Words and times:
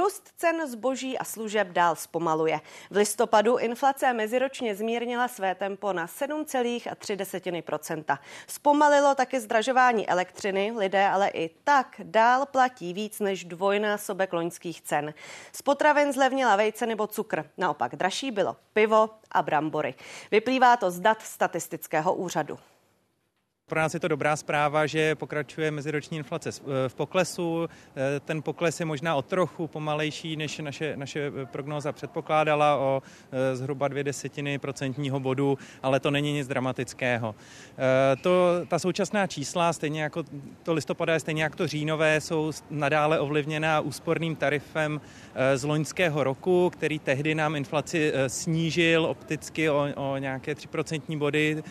Růst 0.00 0.32
cen 0.36 0.66
zboží 0.66 1.18
a 1.18 1.24
služeb 1.24 1.68
dál 1.68 1.96
zpomaluje. 1.96 2.60
V 2.90 2.96
listopadu 2.96 3.56
inflace 3.56 4.12
meziročně 4.12 4.74
zmírnila 4.74 5.28
své 5.28 5.54
tempo 5.54 5.92
na 5.92 6.06
7,3%. 6.06 8.18
Zpomalilo 8.46 9.14
taky 9.14 9.40
zdražování 9.40 10.08
elektřiny, 10.08 10.72
lidé 10.76 11.08
ale 11.08 11.28
i 11.28 11.50
tak 11.64 12.00
dál 12.04 12.46
platí 12.46 12.92
víc 12.92 13.20
než 13.20 13.44
dvojnásobek 13.44 14.32
loňských 14.32 14.82
cen. 14.82 15.14
Z 15.52 15.62
potravin 15.62 16.12
zlevnila 16.12 16.56
vejce 16.56 16.86
nebo 16.86 17.06
cukr. 17.06 17.44
Naopak 17.58 17.96
dražší 17.96 18.30
bylo 18.30 18.56
pivo 18.72 19.10
a 19.30 19.42
brambory. 19.42 19.94
Vyplývá 20.30 20.76
to 20.76 20.90
z 20.90 21.00
dat 21.00 21.22
statistického 21.22 22.14
úřadu. 22.14 22.58
Pro 23.70 23.80
nás 23.80 23.94
je 23.94 24.00
to 24.00 24.08
dobrá 24.08 24.36
zpráva, 24.36 24.86
že 24.86 25.14
pokračuje 25.14 25.70
meziroční 25.70 26.18
inflace 26.18 26.50
eh, 26.50 26.88
v 26.88 26.94
poklesu. 26.94 27.68
Eh, 27.96 28.20
ten 28.20 28.42
pokles 28.42 28.80
je 28.80 28.86
možná 28.86 29.14
o 29.14 29.22
trochu 29.22 29.66
pomalejší, 29.66 30.36
než 30.36 30.58
naše, 30.58 30.96
naše 30.96 31.32
eh, 31.42 31.46
prognóza 31.46 31.92
předpokládala 31.92 32.76
o 32.76 33.02
zhruba 33.54 33.88
dvě 33.88 34.04
desetiny 34.04 34.58
procentního 34.58 35.20
bodu, 35.20 35.58
ale 35.82 36.00
to 36.00 36.10
není 36.10 36.32
nic 36.32 36.48
dramatického. 36.48 37.34
To, 38.22 38.48
ta 38.68 38.78
současná 38.78 39.26
čísla, 39.26 39.72
stejně 39.72 40.02
jako 40.02 40.24
to 40.62 40.72
listopadové, 40.72 41.20
stejně 41.20 41.42
jako 41.42 41.56
to 41.56 41.66
říjnové, 41.66 42.20
jsou 42.20 42.52
nadále 42.70 43.20
ovlivněna 43.20 43.80
úsporným 43.80 44.36
tarifem 44.36 45.00
z 45.54 45.64
loňského 45.64 46.24
roku, 46.24 46.70
který 46.70 46.98
tehdy 46.98 47.34
nám 47.34 47.56
inflaci 47.56 48.12
snížil 48.26 49.06
opticky 49.06 49.70
o, 49.70 49.88
o 49.96 50.16
nějaké 50.16 50.52
3% 50.54 51.18
body. 51.18 51.62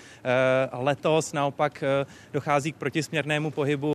Letos 0.71 1.33
naopak 1.33 1.83
dochází 2.31 2.71
k 2.71 2.77
protisměrnému 2.77 3.51
pohybu. 3.51 3.91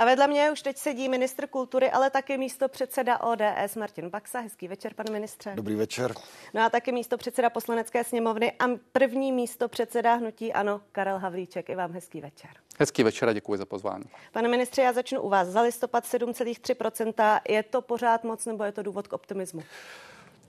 A 0.00 0.04
vedle 0.04 0.26
mě 0.26 0.50
už 0.50 0.62
teď 0.62 0.76
sedí 0.76 1.08
ministr 1.08 1.46
kultury, 1.46 1.90
ale 1.90 2.10
také 2.10 2.38
místo 2.38 2.68
předseda 2.68 3.20
ODS 3.20 3.76
Martin 3.76 4.10
Baxa. 4.10 4.40
Hezký 4.40 4.68
večer, 4.68 4.94
pane 4.94 5.10
ministře. 5.10 5.52
Dobrý 5.54 5.74
večer. 5.74 6.14
No 6.54 6.62
a 6.62 6.70
taky 6.70 6.92
místo 6.92 7.16
předseda 7.16 7.50
poslanecké 7.50 8.04
sněmovny 8.04 8.52
a 8.52 8.64
první 8.92 9.32
místo 9.32 9.68
předseda 9.68 10.14
hnutí 10.14 10.52
Ano, 10.52 10.80
Karel 10.92 11.18
Havlíček. 11.18 11.70
I 11.70 11.74
vám 11.74 11.92
hezký 11.92 12.20
večer. 12.20 12.50
Hezký 12.78 13.02
večer 13.02 13.28
a 13.28 13.32
děkuji 13.32 13.56
za 13.56 13.66
pozvání. 13.66 14.04
Pane 14.32 14.48
ministře, 14.48 14.82
já 14.82 14.92
začnu 14.92 15.20
u 15.20 15.28
vás. 15.28 15.48
Za 15.48 15.60
listopad 15.60 16.04
7,3%. 16.04 17.40
Je 17.48 17.62
to 17.62 17.82
pořád 17.82 18.24
moc 18.24 18.46
nebo 18.46 18.64
je 18.64 18.72
to 18.72 18.82
důvod 18.82 19.08
k 19.08 19.12
optimismu? 19.12 19.62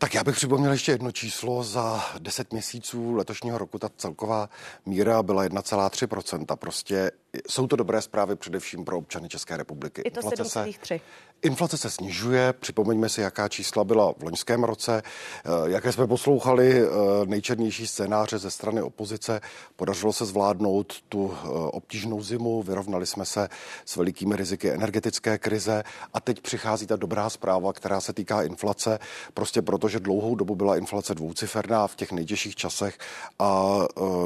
Tak 0.01 0.13
já 0.13 0.23
bych 0.23 0.35
připomněl 0.35 0.71
ještě 0.71 0.91
jedno 0.91 1.11
číslo. 1.11 1.63
Za 1.63 2.05
10 2.19 2.53
měsíců 2.53 3.15
letošního 3.15 3.57
roku 3.57 3.79
ta 3.79 3.89
celková 3.97 4.49
míra 4.85 5.23
byla 5.23 5.45
1,3%. 5.45 6.55
Prostě 6.55 7.11
jsou 7.49 7.67
to 7.67 7.75
dobré 7.75 8.01
zprávy 8.01 8.35
především 8.35 8.85
pro 8.85 8.97
občany 8.97 9.29
České 9.29 9.57
republiky. 9.57 10.01
Je 10.05 10.11
to 10.11 10.21
7,3. 10.21 11.01
Inflace 11.43 11.77
se 11.77 11.89
snižuje, 11.89 12.53
připomeňme 12.53 13.09
si, 13.09 13.21
jaká 13.21 13.47
čísla 13.47 13.83
byla 13.83 14.13
v 14.17 14.23
loňském 14.23 14.63
roce, 14.63 15.01
eh, 15.05 15.71
jaké 15.71 15.91
jsme 15.91 16.07
poslouchali 16.07 16.81
eh, 16.81 16.87
nejčernější 17.25 17.87
scénáře 17.87 18.37
ze 18.37 18.51
strany 18.51 18.81
opozice. 18.81 19.41
Podařilo 19.75 20.13
se 20.13 20.25
zvládnout 20.25 21.01
tu 21.09 21.33
eh, 21.33 21.47
obtížnou 21.47 22.23
zimu, 22.23 22.63
vyrovnali 22.63 23.05
jsme 23.05 23.25
se 23.25 23.49
s 23.85 23.95
velikými 23.95 24.35
riziky 24.35 24.71
energetické 24.71 25.37
krize 25.37 25.83
a 26.13 26.19
teď 26.19 26.41
přichází 26.41 26.87
ta 26.87 26.95
dobrá 26.95 27.29
zpráva, 27.29 27.73
která 27.73 28.01
se 28.01 28.13
týká 28.13 28.41
inflace, 28.41 28.99
prostě 29.33 29.61
proto, 29.61 29.89
že 29.89 29.99
dlouhou 29.99 30.35
dobu 30.35 30.55
byla 30.55 30.77
inflace 30.77 31.15
dvouciferná 31.15 31.87
v 31.87 31.95
těch 31.95 32.11
nejtěžších 32.11 32.55
časech 32.55 32.97
a 33.39 33.79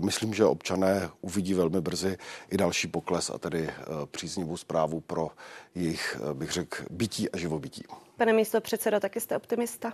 myslím, 0.04 0.34
že 0.34 0.46
občané 0.46 1.10
uvidí 1.22 1.54
velmi 1.54 1.82
brzy 1.82 2.18
i 2.50 2.58
další 2.58 2.88
pokles 2.96 3.30
a 3.30 3.38
tedy 3.38 3.70
příznivou 4.12 4.58
zprávu 4.58 5.02
pro 5.02 5.32
jejich, 5.76 6.18
bych 6.34 6.52
řekl, 6.52 6.84
bytí 6.90 7.32
a 7.32 7.38
živobytí. 7.38 7.84
Pane 8.18 8.34
místo 8.34 8.62
předsedo, 8.62 9.00
taky 9.00 9.20
jste 9.20 9.38
optimista? 9.38 9.94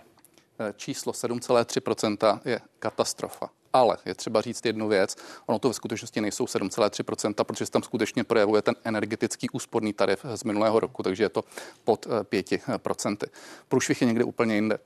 Eh, 0.60 0.74
číslo 0.78 1.14
7,3% 1.14 2.40
je 2.46 2.60
katastrofa. 2.80 3.50
Ale 3.74 3.98
je 4.06 4.16
třeba 4.16 4.42
říct 4.42 4.66
jednu 4.66 4.88
věc, 4.88 5.16
ono 5.46 5.60
to 5.60 5.68
ve 5.68 5.74
skutečnosti 5.74 6.22
nejsou 6.22 6.46
7,3%, 6.46 7.44
protože 7.44 7.66
se 7.66 7.72
tam 7.72 7.84
skutečně 7.84 8.24
projevuje 8.24 8.62
ten 8.62 8.76
energetický 8.84 9.50
úsporný 9.50 9.94
tarif 9.94 10.26
z 10.36 10.44
minulého 10.44 10.80
roku, 10.80 11.04
takže 11.04 11.24
je 11.24 11.30
to 11.30 11.44
pod 11.84 12.08
5%. 12.24 13.18
Eh, 13.24 13.28
Průšvih 13.68 14.02
je 14.02 14.08
někde 14.08 14.24
úplně 14.24 14.56
jinde. 14.56 14.80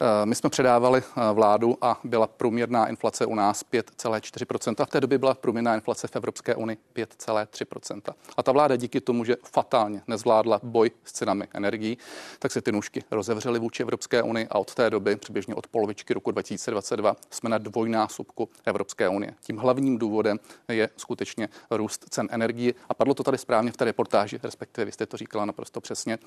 Eh, 0.00 0.26
my 0.26 0.34
jsme 0.34 0.50
předávali 0.50 1.02
eh, 1.02 1.32
vládu 1.32 1.78
a 1.80 2.00
byla 2.04 2.26
průměrná 2.26 2.86
inflace 2.86 3.26
u 3.26 3.34
nás 3.34 3.64
5,4%. 3.72 4.86
V 4.86 4.90
té 4.90 5.00
době 5.00 5.18
byla 5.18 5.34
průměrná 5.34 5.74
inflace 5.74 6.08
v 6.08 6.16
Evropské 6.16 6.54
unii 6.54 6.78
5,3%. 6.96 8.14
A 8.36 8.42
ta 8.42 8.52
vláda 8.52 8.76
díky 8.76 9.00
tomu, 9.00 9.24
že 9.24 9.36
fatálně 9.42 10.02
nezvládla 10.06 10.60
boj 10.62 10.90
s 11.04 11.12
cenami 11.12 11.48
energií, 11.54 11.98
tak 12.38 12.52
se 12.52 12.62
ty 12.62 12.72
nůžky 12.72 13.04
rozevřely 13.10 13.58
vůči 13.58 13.82
Evropské 13.82 14.22
unii 14.22 14.46
a 14.50 14.58
od 14.58 14.74
té 14.74 14.90
doby, 14.90 15.16
přibližně 15.16 15.54
od 15.54 15.66
polovičky 15.66 16.14
roku 16.14 16.30
2022, 16.30 17.16
jsme 17.30 17.50
na 17.50 17.58
dvojnásobku 17.58 18.48
Evropské 18.64 19.08
unie. 19.08 19.34
Tím 19.40 19.56
hlavním 19.56 19.98
důvodem 19.98 20.38
je 20.68 20.88
skutečně 20.96 21.48
růst 21.70 22.04
cen 22.10 22.28
energií. 22.30 22.74
A 22.88 22.94
padlo 22.94 23.14
to 23.14 23.22
tady 23.22 23.38
správně 23.38 23.72
v 23.72 23.76
té 23.76 23.84
reportáži, 23.84 24.40
respektive 24.42 24.84
vy 24.84 24.92
jste 24.92 25.06
to 25.06 25.16
říkala 25.16 25.44
naprosto 25.44 25.80
přesně, 25.80 26.18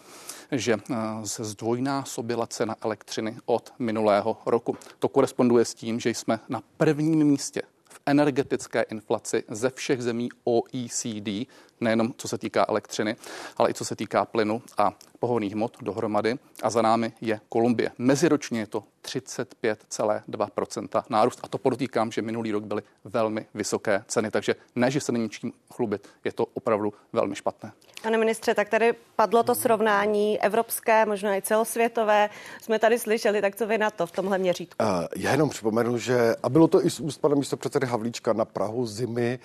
že 0.51 0.73
eh, 0.73 0.95
se 1.23 1.43
zdvojnásobila 1.43 2.47
cena 2.47 2.75
elektřiny 2.81 3.37
od 3.61 3.73
minulého 3.79 4.37
roku. 4.45 4.77
To 4.99 5.09
koresponduje 5.09 5.65
s 5.65 5.73
tím, 5.73 5.99
že 5.99 6.09
jsme 6.09 6.39
na 6.49 6.61
prvním 6.77 7.23
místě 7.23 7.61
v 7.89 7.99
energetické 8.05 8.81
inflaci 8.81 9.43
ze 9.49 9.69
všech 9.69 10.01
zemí 10.01 10.29
OECD, 10.43 11.47
nejenom 11.81 12.13
co 12.17 12.27
se 12.27 12.37
týká 12.37 12.65
elektřiny, 12.69 13.15
ale 13.57 13.69
i 13.69 13.73
co 13.73 13.85
se 13.85 13.95
týká 13.95 14.25
plynu 14.25 14.61
a 14.77 14.93
pohonných 15.19 15.53
hmot 15.53 15.77
dohromady. 15.81 16.35
A 16.63 16.69
za 16.69 16.81
námi 16.81 17.13
je 17.21 17.39
Kolumbie. 17.49 17.91
Meziročně 17.97 18.59
je 18.59 18.67
to 18.67 18.83
35,2% 19.03 21.03
nárůst. 21.09 21.39
A 21.43 21.47
to 21.47 21.57
podotýkám, 21.57 22.11
že 22.11 22.21
minulý 22.21 22.51
rok 22.51 22.63
byly 22.63 22.81
velmi 23.03 23.45
vysoké 23.53 24.03
ceny, 24.07 24.31
takže 24.31 24.55
ne, 24.75 24.91
že 24.91 25.01
se 25.01 25.11
není 25.11 25.29
čím 25.29 25.53
chlubit, 25.73 26.07
je 26.23 26.31
to 26.31 26.45
opravdu 26.45 26.93
velmi 27.13 27.35
špatné. 27.35 27.71
Pane 28.03 28.17
ministře, 28.17 28.55
tak 28.55 28.69
tady 28.69 28.93
padlo 29.15 29.43
to 29.43 29.55
srovnání 29.55 30.41
evropské, 30.41 31.05
možná 31.05 31.35
i 31.35 31.41
celosvětové. 31.41 32.29
Jsme 32.61 32.79
tady 32.79 32.99
slyšeli, 32.99 33.41
tak 33.41 33.55
co 33.55 33.67
vy 33.67 33.77
na 33.77 33.91
to 33.91 34.07
v 34.07 34.11
tomhle 34.11 34.37
měřítku? 34.37 34.83
Uh, 34.83 35.05
já 35.15 35.31
jenom 35.31 35.49
připomenu, 35.49 35.97
že, 35.97 36.35
a 36.43 36.49
bylo 36.49 36.67
to 36.67 36.85
i 36.85 36.89
z 36.89 36.99
úst 36.99 37.17
pana 37.17 37.35
místopředsedy 37.35 37.87
Havlíčka 37.87 38.33
na 38.33 38.45
Prahu 38.45 38.85
zimy 38.85 39.39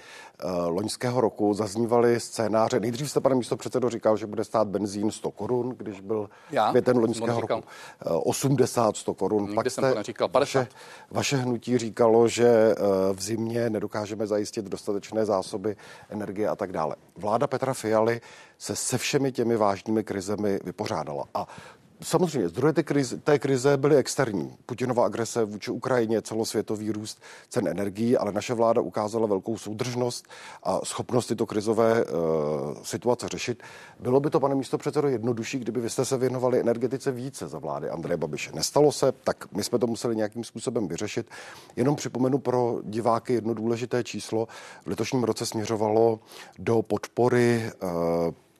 uh, 0.44 0.50
loňského 0.68 1.20
roku, 1.20 1.54
zaznívaly 1.54 2.20
scénáře. 2.26 2.80
Nejdřív 2.80 3.10
jste, 3.10 3.20
pane 3.20 3.34
místopředsedo, 3.34 3.90
říkal, 3.90 4.16
že 4.16 4.26
bude 4.26 4.44
stát 4.44 4.68
benzín 4.68 5.10
100 5.10 5.30
korun, 5.30 5.74
když 5.76 6.00
byl 6.00 6.30
já? 6.50 6.70
květen 6.70 6.98
loňského 6.98 7.40
roku. 7.40 7.54
Uh, 7.54 8.20
80, 8.24 8.96
100 8.96 9.14
korun. 9.14 9.42
Nikdy 9.42 9.54
Pak 9.54 9.70
jsem 9.70 9.84
jste, 9.84 9.90
to 9.90 9.98
neříkal, 9.98 10.28
50. 10.28 10.58
Vaše, 10.58 10.68
vaše 11.10 11.36
hnutí 11.36 11.78
říkalo, 11.78 12.28
že 12.28 12.74
uh, 12.78 13.16
v 13.16 13.22
zimě 13.22 13.70
nedokážeme 13.70 14.26
zajistit 14.26 14.64
dostatečné 14.64 15.24
zásoby 15.24 15.76
energie 16.10 16.48
a 16.48 16.56
tak 16.56 16.72
dále. 16.72 16.96
Vláda 17.16 17.46
Petra 17.46 17.74
Fialy 17.74 18.20
se 18.58 18.76
se 18.76 18.98
všemi 18.98 19.32
těmi 19.32 19.56
vážnými 19.56 20.04
krizemi 20.04 20.58
vypořádala. 20.64 21.24
A 21.34 21.46
Samozřejmě, 22.02 22.48
zdroje 22.48 22.72
té 22.72 22.82
krize, 22.82 23.16
té 23.18 23.38
krize 23.38 23.76
byly 23.76 23.96
externí. 23.96 24.56
Putinova 24.66 25.04
agrese 25.04 25.44
vůči 25.44 25.70
Ukrajině, 25.70 26.22
celosvětový 26.22 26.92
růst 26.92 27.22
cen 27.48 27.68
energií, 27.68 28.16
ale 28.16 28.32
naše 28.32 28.54
vláda 28.54 28.80
ukázala 28.80 29.26
velkou 29.26 29.58
soudržnost 29.58 30.26
a 30.62 30.80
schopnost 30.84 31.26
tyto 31.26 31.46
krizové 31.46 32.04
uh, 32.04 32.12
situace 32.82 33.28
řešit. 33.28 33.62
Bylo 34.00 34.20
by 34.20 34.30
to, 34.30 34.40
pane 34.40 34.54
místo 34.54 34.78
předsedo, 34.78 35.08
jednodušší, 35.08 35.58
kdyby 35.58 35.80
vy 35.80 35.90
jste 35.90 36.04
se 36.04 36.16
věnovali 36.16 36.60
energetice 36.60 37.12
více 37.12 37.48
za 37.48 37.58
vlády 37.58 37.90
Andreje 37.90 38.16
Babiše. 38.16 38.52
Nestalo 38.52 38.92
se, 38.92 39.12
tak 39.12 39.52
my 39.52 39.64
jsme 39.64 39.78
to 39.78 39.86
museli 39.86 40.16
nějakým 40.16 40.44
způsobem 40.44 40.88
vyřešit. 40.88 41.30
Jenom 41.76 41.96
připomenu 41.96 42.38
pro 42.38 42.80
diváky 42.82 43.32
jedno 43.32 43.54
důležité 43.54 44.04
číslo. 44.04 44.48
V 44.84 44.86
letošním 44.86 45.24
roce 45.24 45.46
směřovalo 45.46 46.20
do 46.58 46.82
podpory 46.82 47.70
uh, 47.82 47.90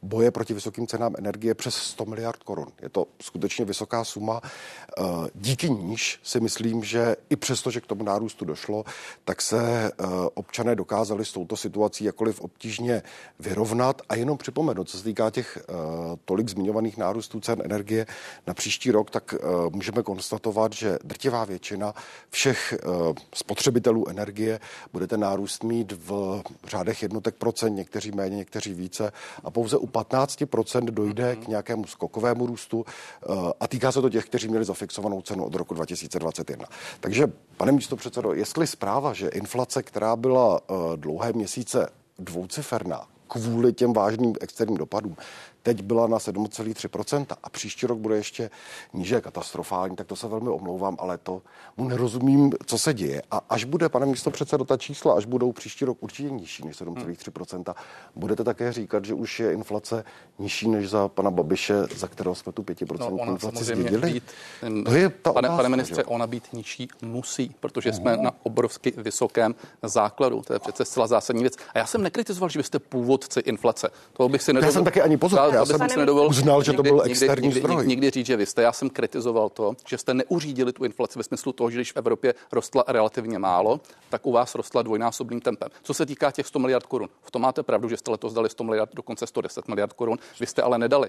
boje 0.02 0.31
proti 0.31 0.54
vysokým 0.54 0.87
cenám 0.87 1.14
energie 1.19 1.54
přes 1.54 1.75
100 1.75 2.04
miliard 2.04 2.43
korun. 2.43 2.66
Je 2.82 2.88
to 2.88 3.06
skutečně 3.22 3.64
vysoká 3.64 4.04
suma. 4.04 4.40
Eh, 4.44 5.02
díky 5.34 5.70
níž 5.70 6.20
si 6.22 6.40
myslím, 6.40 6.84
že 6.84 7.16
i 7.31 7.37
přesto, 7.37 7.70
že 7.70 7.81
k 7.81 7.87
tomu 7.87 8.04
nárůstu 8.04 8.44
došlo, 8.44 8.84
tak 9.25 9.43
se 9.43 9.58
eh, 9.87 10.04
občané 10.34 10.75
dokázali 10.75 11.25
s 11.25 11.32
touto 11.32 11.56
situací 11.56 12.04
jakoliv 12.04 12.40
obtížně 12.40 13.02
vyrovnat. 13.38 14.02
A 14.08 14.14
jenom 14.14 14.38
připomenu, 14.38 14.84
co 14.84 14.98
se 14.98 15.04
týká 15.04 15.31
těch 15.31 15.58
eh, 15.58 15.72
tolik 16.25 16.49
zmiňovaných 16.49 16.96
nárůstů 16.96 17.40
cen 17.40 17.62
energie 17.64 18.06
na 18.46 18.54
příští 18.54 18.90
rok, 18.90 19.10
tak 19.10 19.34
můžeme 19.70 20.02
konstatovat, 20.02 20.72
že 20.72 20.99
drtivá 21.04 21.44
většina 21.44 21.94
všech 22.31 22.75
spotřebitelů 23.34 24.08
energie 24.08 24.60
bude 24.92 25.06
ten 25.06 25.20
nárůst 25.20 25.64
mít 25.64 25.92
v 25.92 26.42
řádech 26.66 27.02
jednotek 27.02 27.34
procent, 27.34 27.75
někteří 27.75 28.10
méně, 28.10 28.37
někteří 28.37 28.75
více 28.75 29.12
a 29.44 29.50
pouze 29.50 29.76
u 29.87 29.88
15% 29.88 30.91
dojde 30.91 31.33
mm-hmm. 31.33 31.44
k 31.44 31.49
nějakému 31.49 31.87
skokovému 31.87 32.47
růstu 32.47 32.85
eh, 32.87 33.33
a 33.61 33.69
týká 33.69 33.93
se 33.93 34.03
to 34.03 34.11
těch, 34.11 34.25
kteří 34.25 34.49
měli 34.49 34.65
zafixovanou 34.65 35.23
cenu 35.23 35.44
od 35.44 35.55
roku 35.55 35.75
2021. 35.75 36.67
Takže, 37.00 37.27
pane 37.56 37.73
místo 37.73 37.97
předsedo, 37.97 38.33
jestli 38.33 38.67
zpráva, 38.67 39.12
že 39.12 39.29
inflace, 39.29 39.83
která 39.83 40.17
byla 40.17 40.61
eh, 40.61 40.75
dlouhé 40.97 41.33
měsíce 41.33 41.88
dvouciferná, 42.19 43.06
kvůli 43.29 43.73
těm 43.73 43.93
vážným 43.93 44.35
externím 44.41 44.77
dopadům, 44.77 45.17
teď 45.66 45.82
byla 45.82 46.06
na 46.06 46.18
7,3% 46.18 47.26
a 47.42 47.50
příští 47.50 47.86
rok 47.86 47.98
bude 47.98 48.16
ještě 48.16 48.50
níže 48.92 49.20
katastrofální, 49.20 49.96
tak 49.96 50.06
to 50.06 50.16
se 50.16 50.28
velmi 50.28 50.48
omlouvám, 50.48 50.96
ale 50.98 51.18
to 51.18 51.42
mu 51.76 51.88
nerozumím, 51.88 52.52
co 52.66 52.78
se 52.78 52.94
děje. 52.94 53.22
A 53.30 53.40
až 53.48 53.64
bude, 53.64 53.88
pane 53.88 54.06
místo 54.06 54.30
předsedo, 54.30 54.64
ta 54.64 54.76
čísla, 54.76 55.14
až 55.14 55.24
budou 55.24 55.52
příští 55.52 55.84
rok 55.84 55.98
určitě 56.00 56.30
nižší 56.30 56.66
než 56.66 56.80
7,3%, 56.80 57.74
budete 58.16 58.44
také 58.44 58.72
říkat, 58.72 59.04
že 59.04 59.14
už 59.14 59.40
je 59.40 59.52
inflace 59.52 60.04
nižší 60.38 60.68
než 60.68 60.90
za 60.90 61.08
pana 61.08 61.30
Babiše, 61.30 61.74
za 61.96 62.08
kterého 62.08 62.34
jsme 62.34 62.52
tu 62.52 62.62
5% 62.62 63.10
no, 63.10 63.32
inflaci 63.32 63.64
zdědili? 63.64 64.12
Být, 64.12 64.24
to 64.84 64.94
je 64.94 65.08
ta 65.08 65.32
pane, 65.32 65.48
otázka, 65.48 65.56
pane 65.56 65.68
ministře, 65.68 66.00
že? 66.00 66.04
ona 66.04 66.26
být 66.26 66.52
nižší 66.52 66.88
musí, 67.02 67.54
protože 67.60 67.92
jsme 67.92 68.16
uh-huh. 68.16 68.22
na 68.22 68.30
obrovsky 68.42 68.92
vysokém 68.96 69.54
základu. 69.82 70.42
To 70.46 70.52
je 70.52 70.58
přece 70.58 70.84
zcela 70.84 71.06
zásadní 71.06 71.42
věc. 71.42 71.54
A 71.74 71.78
já 71.78 71.86
jsem 71.86 72.02
nekritizoval, 72.02 72.48
že 72.48 72.58
vy 72.58 72.62
jste 72.62 72.78
původci 72.78 73.40
inflace. 73.40 73.90
To 74.12 74.28
bych 74.28 74.42
si 74.42 74.52
nedovolil. 74.52 74.68
Já 74.68 74.72
jsem 74.72 74.84
taky 74.84 75.02
ani 75.02 75.16
pozor, 75.16 75.56
já 75.58 75.67
jsem 75.67 75.88
si 75.88 75.99
nedovolil, 75.99 76.31
uznal, 76.31 76.62
že 76.62 76.73
to 76.73 76.82
byl 76.82 77.03
externí 77.05 77.47
nikdy, 77.49 77.61
zdroj. 77.61 77.87
Nikdy 77.87 78.11
říct, 78.11 78.26
že 78.26 78.37
vy 78.37 78.47
jste. 78.47 78.62
Já 78.62 78.73
jsem 78.73 78.91
kritizoval 78.91 79.49
to, 79.49 79.76
že 79.88 79.99
jste 79.99 80.14
neuřídili 80.14 80.73
tu 80.73 80.85
inflaci 80.85 81.19
ve 81.19 81.23
smyslu 81.23 81.53
toho, 81.53 81.70
že 81.70 81.79
když 81.79 81.93
v 81.93 81.97
Evropě 81.97 82.35
rostla 82.53 82.85
relativně 82.88 83.38
málo, 83.38 83.81
tak 84.08 84.26
u 84.26 84.32
vás 84.32 84.55
rostla 84.55 84.82
dvojnásobným 84.82 85.41
tempem. 85.41 85.69
Co 85.82 85.94
se 85.94 86.06
týká 86.06 86.31
těch 86.31 86.47
100 86.47 86.58
miliard 86.58 86.87
korun, 86.87 87.08
v 87.23 87.31
tom 87.31 87.43
máte 87.43 87.62
pravdu, 87.62 87.88
že 87.88 87.97
jste 87.97 88.11
letos 88.11 88.32
dali 88.32 88.50
100 88.50 88.64
miliard, 88.64 88.91
dokonce 88.94 89.26
110 89.26 89.69
miliard 89.69 89.93
korun. 89.93 90.19
Vy 90.41 90.47
jste 90.47 90.62
ale 90.62 90.79
nedali 90.79 91.08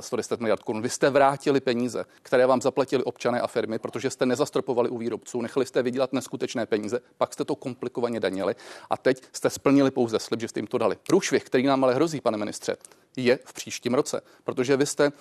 110 0.00 0.32
eh, 0.32 0.42
miliard 0.42 0.62
korun. 0.62 0.82
Vy 0.82 0.88
jste 0.88 1.10
vrátili 1.10 1.60
peníze, 1.60 2.04
které 2.22 2.46
vám 2.46 2.62
zaplatili 2.62 3.04
občané 3.04 3.40
a 3.40 3.46
firmy, 3.46 3.78
protože 3.78 4.10
jste 4.10 4.26
nezastropovali 4.26 4.88
u 4.88 4.98
výrobců, 4.98 5.42
nechali 5.42 5.66
jste 5.66 5.82
vydělat 5.82 6.12
neskutečné 6.12 6.66
peníze, 6.66 7.00
pak 7.18 7.32
jste 7.32 7.44
to 7.44 7.56
komplikovaně 7.56 8.20
danili 8.20 8.54
a 8.90 8.96
teď 8.96 9.22
jste 9.32 9.50
splnili 9.50 9.90
pouze 9.90 10.18
slib, 10.18 10.40
že 10.40 10.48
jste 10.48 10.58
jim 10.60 10.66
to 10.66 10.78
dali. 10.78 10.96
Průšvih, 11.06 11.44
který 11.44 11.66
nám 11.66 11.84
ale 11.84 11.94
hrozí, 11.94 12.20
pane 12.20 12.38
ministře, 12.38 12.76
je 13.24 13.38
v 13.44 13.52
příštím 13.52 13.94
roce, 13.94 14.20
protože 14.44 14.76
vy 14.76 14.86
jste 14.86 15.06
uh, 15.06 15.12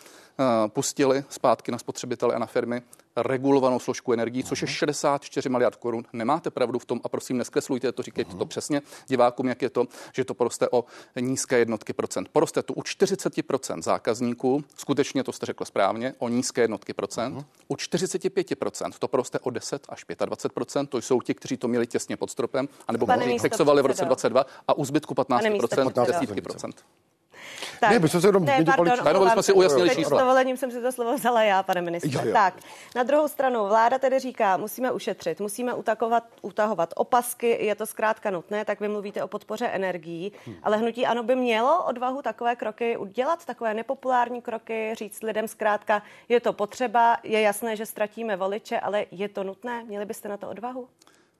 pustili 0.67 1.23
zpátky 1.29 1.71
na 1.71 1.77
spotřebitele 1.77 2.35
a 2.35 2.39
na 2.39 2.45
firmy 2.45 2.81
regulovanou 3.17 3.79
složku 3.79 4.13
energií, 4.13 4.43
což 4.43 4.61
je 4.61 4.67
64 4.67 5.49
miliard 5.49 5.75
korun. 5.75 6.05
Nemáte 6.13 6.49
pravdu 6.49 6.79
v 6.79 6.85
tom 6.85 7.01
a 7.03 7.09
prosím, 7.09 7.37
neskreslujte 7.37 7.91
to, 7.91 8.03
říkejte 8.03 8.35
to 8.35 8.45
přesně 8.45 8.81
divákům, 9.07 9.47
jak 9.47 9.61
je 9.61 9.69
to, 9.69 9.85
že 10.13 10.25
to 10.25 10.33
poroste 10.33 10.69
o 10.69 10.85
nízké 11.19 11.59
jednotky 11.59 11.93
procent. 11.93 12.29
Poroste 12.29 12.63
to 12.63 12.73
u 12.73 12.81
40% 12.81 13.81
zákazníků, 13.81 14.63
skutečně 14.77 15.23
to 15.23 15.31
jste 15.31 15.45
řekl 15.45 15.65
správně, 15.65 16.13
o 16.19 16.29
nízké 16.29 16.61
jednotky 16.61 16.93
procent. 16.93 17.45
U 17.67 17.75
45% 17.75 18.91
to 18.99 19.07
poroste 19.07 19.39
o 19.39 19.49
10 19.49 19.85
až 19.89 20.05
25% 20.07 20.87
to 20.87 20.97
jsou 20.97 21.21
ti, 21.21 21.33
kteří 21.33 21.57
to 21.57 21.67
měli 21.67 21.87
těsně 21.87 22.17
pod 22.17 22.31
stropem, 22.31 22.69
anebo 22.87 23.07
fixovali 23.41 23.81
v 23.81 23.85
roce 23.85 24.05
22 24.05 24.45
a 24.67 24.73
u 24.73 24.85
zbytku 24.85 25.13
15 25.13 25.43
desítky 26.07 26.41
procent. 26.41 26.83
Tak, 27.79 27.91
ne, 27.91 27.99
my 27.99 28.09
jsme 28.09 28.21
se 28.21 28.27
jenom 28.27 28.45
ne, 28.45 28.63
pardon, 28.65 28.97
pardon, 29.03 29.29
jsme 29.29 29.43
si 29.43 29.53
ujasnili 29.53 29.89
čísla. 29.89 30.17
S 30.17 30.21
dovolením 30.21 30.57
jsem 30.57 30.71
si 30.71 30.81
to 30.81 30.91
slovo 30.91 31.15
vzala 31.15 31.43
já, 31.43 31.63
pane 31.63 31.81
ministře. 31.81 32.17
Jo, 32.17 32.25
jo. 32.25 32.33
Tak, 32.33 32.53
na 32.95 33.03
druhou 33.03 33.27
stranu, 33.27 33.67
vláda 33.67 33.99
tedy 33.99 34.19
říká, 34.19 34.57
musíme 34.57 34.91
ušetřit, 34.91 35.39
musíme 35.39 35.73
utakovat, 35.73 36.23
utahovat 36.41 36.93
opasky, 36.95 37.65
je 37.65 37.75
to 37.75 37.85
zkrátka 37.85 38.31
nutné, 38.31 38.65
tak 38.65 38.79
vy 38.79 38.87
mluvíte 38.87 39.23
o 39.23 39.27
podpoře 39.27 39.67
energií, 39.67 40.31
hmm. 40.45 40.55
ale 40.63 40.77
hnutí 40.77 41.05
ano 41.05 41.23
by 41.23 41.35
mělo 41.35 41.83
odvahu 41.83 42.21
takové 42.21 42.55
kroky 42.55 42.97
udělat, 42.97 43.45
takové 43.45 43.73
nepopulární 43.73 44.41
kroky, 44.41 44.91
říct 44.95 45.23
lidem 45.23 45.47
zkrátka, 45.47 46.01
je 46.29 46.39
to 46.39 46.53
potřeba, 46.53 47.17
je 47.23 47.41
jasné, 47.41 47.75
že 47.75 47.85
ztratíme 47.85 48.35
voliče, 48.35 48.79
ale 48.79 49.05
je 49.11 49.29
to 49.29 49.43
nutné, 49.43 49.83
měli 49.83 50.05
byste 50.05 50.29
na 50.29 50.37
to 50.37 50.49
odvahu? 50.49 50.87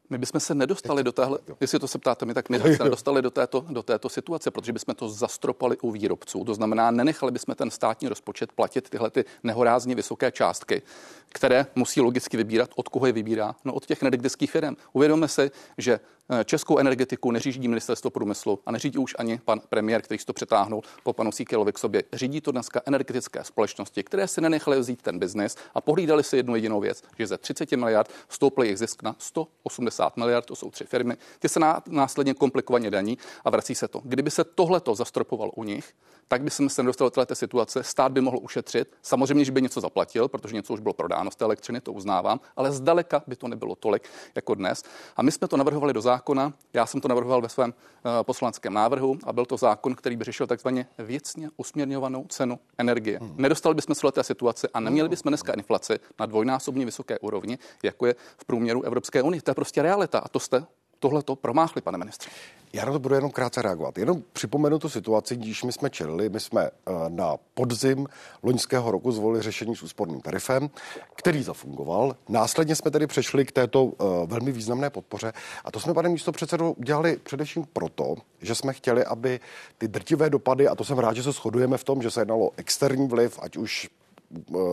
My 0.09 0.17
bychom 0.17 0.39
se 0.39 0.55
nedostali 0.55 1.03
do 1.03 1.11
téhle, 1.11 1.39
jestli 1.61 1.79
to 1.79 1.87
se 1.87 1.97
ptáte 1.97 2.25
mi, 2.25 2.33
tak 2.33 2.49
my 2.49 2.57
bychom 2.57 2.75
se 2.75 2.83
nedostali 2.89 3.21
do 3.21 3.31
této, 3.31 3.65
do 3.69 3.83
této 3.83 4.09
situace, 4.09 4.51
protože 4.51 4.73
bychom 4.73 4.95
to 4.95 5.09
zastropali 5.09 5.77
u 5.77 5.91
výrobců. 5.91 6.43
To 6.43 6.53
znamená, 6.53 6.91
nenechali 6.91 7.31
bychom 7.31 7.55
ten 7.55 7.71
státní 7.71 8.07
rozpočet 8.07 8.51
platit 8.51 8.89
tyhle 8.89 9.09
ty 9.09 9.25
nehorázně 9.43 9.95
vysoké 9.95 10.31
částky, 10.31 10.81
které 11.29 11.65
musí 11.75 12.01
logicky 12.01 12.37
vybírat. 12.37 12.69
Od 12.75 12.89
koho 12.89 13.05
je 13.05 13.13
vybírá? 13.13 13.55
No 13.65 13.73
od 13.73 13.85
těch 13.85 14.01
energetických 14.01 14.51
firm. 14.51 14.75
Uvědomme 14.93 15.27
si, 15.27 15.51
že 15.77 15.99
českou 16.45 16.77
energetiku 16.77 17.31
neřídí 17.31 17.67
ministerstvo 17.67 18.09
průmyslu 18.09 18.59
a 18.65 18.71
neřídí 18.71 18.97
už 18.97 19.15
ani 19.19 19.39
pan 19.45 19.61
premiér, 19.69 20.01
který 20.01 20.17
si 20.17 20.25
to 20.25 20.33
přetáhnul 20.33 20.81
po 21.03 21.13
panu 21.13 21.31
Síkelovi 21.31 21.73
k 21.73 21.77
sobě. 21.77 22.03
Řídí 22.13 22.41
to 22.41 22.51
dneska 22.51 22.81
energetické 22.85 23.43
společnosti, 23.43 24.03
které 24.03 24.27
si 24.27 24.41
nenechali 24.41 24.79
vzít 24.79 25.01
ten 25.01 25.19
biznis 25.19 25.55
a 25.75 25.81
pohlídali 25.81 26.23
si 26.23 26.37
jednu 26.37 26.55
jedinou 26.55 26.79
věc, 26.79 27.03
že 27.19 27.27
ze 27.27 27.37
30 27.37 27.71
miliard 27.71 28.11
stoupl 28.29 28.63
jejich 28.63 28.79
zisk 28.79 29.03
na 29.03 29.15
180 29.19 30.17
miliard, 30.17 30.45
to 30.45 30.55
jsou 30.55 30.71
tři 30.71 30.83
firmy. 30.83 31.17
Ty 31.39 31.49
se 31.49 31.59
následně 31.87 32.33
komplikovaně 32.33 32.91
daní 32.91 33.17
a 33.45 33.49
vrací 33.49 33.75
se 33.75 33.87
to. 33.87 34.01
Kdyby 34.03 34.31
se 34.31 34.43
tohleto 34.43 34.95
zastropovalo 34.95 35.51
u 35.51 35.63
nich, 35.63 35.93
tak 36.27 36.41
by 36.41 36.49
se 36.49 36.63
nedostal 36.83 37.07
do 37.07 37.11
této 37.11 37.35
situace. 37.35 37.83
Stát 37.83 38.11
by 38.11 38.21
mohl 38.21 38.39
ušetřit. 38.41 38.95
Samozřejmě, 39.01 39.45
že 39.45 39.51
by 39.51 39.61
něco 39.61 39.81
zaplatil, 39.81 40.27
protože 40.27 40.55
něco 40.55 40.73
už 40.73 40.79
bylo 40.79 40.93
prodáno 40.93 41.31
z 41.31 41.35
té 41.35 41.45
elektřiny, 41.45 41.81
to 41.81 41.93
uznávám, 41.93 42.39
ale 42.55 42.71
zdaleka 42.71 43.23
by 43.27 43.35
to 43.35 43.47
nebylo 43.47 43.75
tolik 43.75 44.09
jako 44.35 44.55
dnes. 44.55 44.83
A 45.15 45.21
my 45.21 45.31
jsme 45.31 45.47
to 45.47 45.57
navrhovali 45.57 45.93
do 45.93 46.01
zákona. 46.01 46.16
Já 46.73 46.85
jsem 46.85 47.01
to 47.01 47.07
navrhoval 47.07 47.41
ve 47.41 47.49
svém 47.49 47.73
uh, 47.73 48.11
poslanském 48.23 48.73
návrhu 48.73 49.17
a 49.23 49.33
byl 49.33 49.45
to 49.45 49.57
zákon, 49.57 49.95
který 49.95 50.15
by 50.15 50.23
řešil 50.23 50.47
takzvaně 50.47 50.87
věcně 50.97 51.49
usměrňovanou 51.57 52.25
cenu 52.29 52.59
energie. 52.77 53.19
Hmm. 53.19 53.35
Nedostali 53.37 53.75
bychom 53.75 53.95
se 53.95 54.07
do 54.07 54.11
té 54.11 54.23
situace 54.23 54.67
a 54.73 54.79
neměli 54.79 55.09
bychom 55.09 55.29
dneska 55.29 55.53
inflaci 55.53 55.99
na 56.19 56.25
dvojnásobně 56.25 56.85
vysoké 56.85 57.19
úrovni, 57.19 57.57
jako 57.83 58.05
je 58.05 58.15
v 58.37 58.45
průměru 58.45 58.83
Evropské 58.83 59.21
unie. 59.21 59.41
To 59.41 59.51
je 59.51 59.55
prostě 59.55 59.81
realita 59.81 60.19
a 60.19 60.27
to 60.27 60.39
jste 60.39 60.65
tohle 60.99 61.23
to 61.23 61.35
promáchli, 61.35 61.81
pane 61.81 61.97
ministře? 61.97 62.29
Já 62.73 62.85
na 62.85 62.91
to 62.91 62.99
budu 62.99 63.15
jenom 63.15 63.31
krátce 63.31 63.61
reagovat. 63.61 63.97
Jenom 63.97 64.23
připomenu 64.33 64.79
tu 64.79 64.89
situaci, 64.89 65.35
když 65.35 65.63
my 65.63 65.71
jsme 65.71 65.89
čelili, 65.89 66.29
my 66.29 66.39
jsme 66.39 66.65
eh, 66.65 66.91
na 67.07 67.35
podzim 67.53 68.07
loňského 68.43 68.91
roku 68.91 69.11
zvolili 69.11 69.41
řešení 69.41 69.75
s 69.75 69.83
úsporným 69.83 70.21
tarifem, 70.21 70.69
který 71.15 71.43
zafungoval. 71.43 72.15
Následně 72.29 72.75
jsme 72.75 72.91
tedy 72.91 73.07
přešli 73.07 73.45
k 73.45 73.51
této 73.51 73.91
eh, 73.93 74.03
velmi 74.25 74.51
významné 74.51 74.89
podpoře 74.89 75.33
a 75.65 75.71
to 75.71 75.79
jsme, 75.79 75.93
pane 75.93 76.09
místo 76.09 76.31
předsedo, 76.31 76.71
udělali 76.71 77.17
především 77.23 77.65
proto, 77.73 78.15
že 78.41 78.55
jsme 78.55 78.73
chtěli, 78.73 79.05
aby 79.05 79.39
ty 79.77 79.87
drtivé 79.87 80.29
dopady, 80.29 80.67
a 80.67 80.75
to 80.75 80.83
jsem 80.83 80.99
rád, 80.99 81.13
že 81.13 81.23
se 81.23 81.31
shodujeme 81.31 81.77
v 81.77 81.83
tom, 81.83 82.01
že 82.01 82.11
se 82.11 82.21
jednalo 82.21 82.51
externí 82.57 83.07
vliv, 83.07 83.39
ať 83.41 83.57
už 83.57 83.89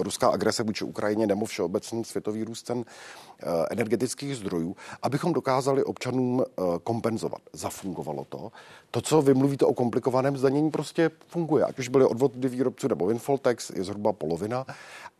ruská 0.00 0.28
agrese 0.28 0.62
vůči 0.62 0.84
Ukrajině 0.84 1.26
nebo 1.26 1.46
všeobecný 1.46 2.04
světový 2.04 2.44
růst 2.44 2.66
cen 2.66 2.84
eh, 2.84 3.46
energetických 3.70 4.36
zdrojů, 4.36 4.76
abychom 5.02 5.32
dokázali 5.32 5.84
občanům 5.84 6.44
eh, 6.44 6.62
kompenzovat. 6.84 7.40
Zafungovalo 7.52 8.26
to. 8.28 8.52
To, 8.90 9.00
co 9.00 9.22
vy 9.22 9.34
mluvíte 9.34 9.64
o 9.64 9.74
komplikovaném 9.74 10.36
zdanění, 10.36 10.70
prostě 10.70 11.10
funguje. 11.28 11.64
Ať 11.64 11.78
už 11.78 11.88
byly 11.88 12.04
odvody 12.04 12.48
výrobců 12.48 12.88
nebo 12.88 13.06
Winfoltex, 13.06 13.70
je 13.70 13.84
zhruba 13.84 14.12
polovina. 14.12 14.66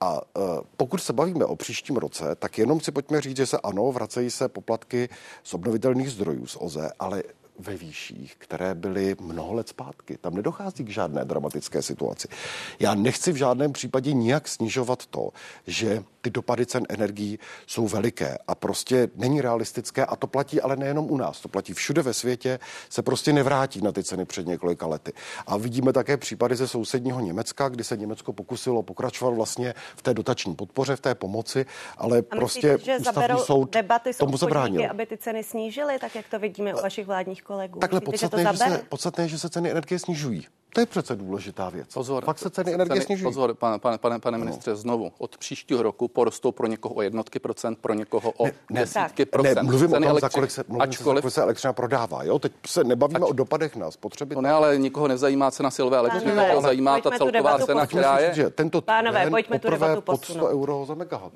A 0.01 0.21
pokud 0.77 0.99
se 0.99 1.13
bavíme 1.13 1.45
o 1.45 1.57
příštím 1.57 1.97
roce, 1.97 2.35
tak 2.35 2.59
jenom 2.59 2.81
si 2.81 2.93
pojďme 2.93 3.21
říct, 3.21 3.37
že 3.37 3.47
se 3.47 3.59
ano, 3.61 3.93
vracejí 3.93 4.31
se 4.31 4.49
poplatky 4.49 5.09
z 5.43 5.55
obnovitelných 5.55 6.11
zdrojů 6.11 6.47
z 6.47 6.57
OZE, 6.61 6.91
ale 6.99 7.23
ve 7.59 7.77
výších, 7.77 8.37
které 8.39 8.75
byly 8.75 9.17
mnoho 9.21 9.55
let 9.55 9.69
zpátky. 9.69 10.19
Tam 10.21 10.35
nedochází 10.35 10.85
k 10.85 10.89
žádné 10.89 11.25
dramatické 11.25 11.83
situaci. 11.83 12.29
Já 12.81 12.95
nechci 12.95 13.33
v 13.33 13.37
žádném 13.37 13.73
případě 13.73 14.13
nijak 14.13 14.49
snižovat 14.49 15.07
to, 15.07 15.31
že 15.67 16.05
ty 16.21 16.31
dopady 16.31 16.67
cen 16.67 16.83
energií 16.89 17.39
jsou 17.67 17.89
veliké 17.89 18.39
a 18.47 18.55
prostě 18.55 19.09
není 19.17 19.41
realistické 19.41 20.07
a 20.07 20.17
to 20.17 20.27
platí 20.27 20.61
ale 20.61 20.77
nejenom 20.77 21.11
u 21.11 21.17
nás, 21.17 21.41
to 21.41 21.49
platí 21.49 21.73
všude 21.73 22.03
ve 22.03 22.15
světě, 22.15 22.59
se 22.91 23.03
prostě 23.03 23.33
nevrátí 23.33 23.81
na 23.81 23.93
ty 23.93 24.05
ceny 24.05 24.25
před 24.25 24.47
několika 24.47 24.87
lety. 24.87 25.13
A 25.47 25.57
vidíme 25.57 25.93
také 25.93 26.17
případy 26.17 26.57
ze 26.57 26.69
sousedního 26.69 27.21
Německa, 27.21 27.69
kdy 27.69 27.85
se 27.85 27.97
Německo 27.97 28.33
pokusilo 28.33 28.83
pokračovat 28.83 29.31
vlastně 29.35 29.75
v 29.97 30.03
té 30.03 30.15
dotační 30.15 30.55
podpoře, 30.55 30.97
v 30.97 31.01
té 31.01 31.15
pomoci, 31.15 31.67
ale 31.99 32.19
a 32.19 32.23
prostě 32.37 32.73
myslíte, 32.73 32.85
že 32.85 32.99
ústavní 32.99 33.39
soud 33.39 33.73
debaty 33.73 34.15
tomu 34.15 34.37
zabránil. 34.37 34.91
aby 34.91 35.07
ty 35.07 35.17
ceny 35.17 35.45
snížily, 35.45 35.99
tak 35.99 36.15
jak 36.15 36.29
to 36.29 36.39
vidíme 36.39 36.75
u 36.75 36.83
vašich 36.83 37.07
vládních 37.07 37.44
kolegů. 37.45 37.81
Takhle 37.81 38.01
Myslíte, 38.01 38.11
podstatné, 38.11 38.43
že, 38.43 38.59
to 38.59 38.65
že 38.65 38.71
se, 38.71 38.85
podstatné, 38.89 39.29
že 39.29 39.39
se 39.39 39.49
ceny 39.51 39.71
energie 39.71 39.99
snižují. 39.99 40.47
To 40.75 40.81
je 40.81 40.87
přece 40.87 41.17
důležitá 41.17 41.69
věc. 41.69 41.95
Pozor, 41.95 42.25
Pak 42.25 42.39
se 42.39 42.51
ceny 42.51 42.75
energie 42.75 42.95
ceny, 42.95 43.05
snižují. 43.05 43.35
Pozor, 43.35 43.55
pane, 43.55 43.79
pane, 43.79 43.99
pane, 43.99 44.19
pane 44.19 44.39
ministře, 44.39 44.77
znovu. 44.77 45.13
Od 45.19 45.37
příštího 45.37 45.83
roku 45.83 46.09
porostou 46.09 46.53
pro 46.53 46.67
někoho 46.67 46.95
o 46.95 47.03
jednotky 47.03 47.39
procent, 47.39 47.79
pro 47.79 47.95
někoho 47.95 48.33
o 48.37 48.45
ne, 48.45 48.53
ne, 48.71 48.81
desítky 48.81 49.25
procent. 49.25 49.55
Ne, 49.55 49.63
mluvím 49.63 49.91
ceny 49.91 50.07
o 50.07 50.11
tom, 50.11 50.21
za 50.21 50.29
kolik 50.29 50.51
se, 50.51 50.65
mluvím 50.69 50.83
ačkoliv, 50.83 51.23
za 51.23 51.23
kolik 51.23 51.35
se 51.35 51.43
elektřina 51.43 51.73
prodává. 51.73 52.25
Jo? 52.25 52.39
Teď 52.39 52.53
se 52.67 52.85
nebavíme 52.85 53.21
ač, 53.21 53.31
o 53.31 53.33
dopadech 53.33 53.77
na 53.77 53.91
spotřeby. 53.91 54.35
No 54.35 54.41
ne, 54.41 54.51
ale 54.51 54.79
nikoho 54.79 55.09
nezajímá 55.09 55.51
cena 55.51 55.71
silové 55.71 55.99
elektřiny, 55.99 56.33
nikoho 56.33 56.61
zajímá 56.61 57.01
ta 57.01 57.11
celková 57.11 57.59
cena, 57.59 57.87
která 57.87 58.19
je. 58.19 58.35
Že 58.35 58.51
tento 58.51 58.83
Pánové, 58.83 59.31
pojďme 59.31 59.59
tu 59.59 59.71
debatu 59.71 60.01
pod 60.01 60.25
100 60.25 60.49
euro 60.49 60.85
za 60.87 60.95
megawatt. 60.95 61.35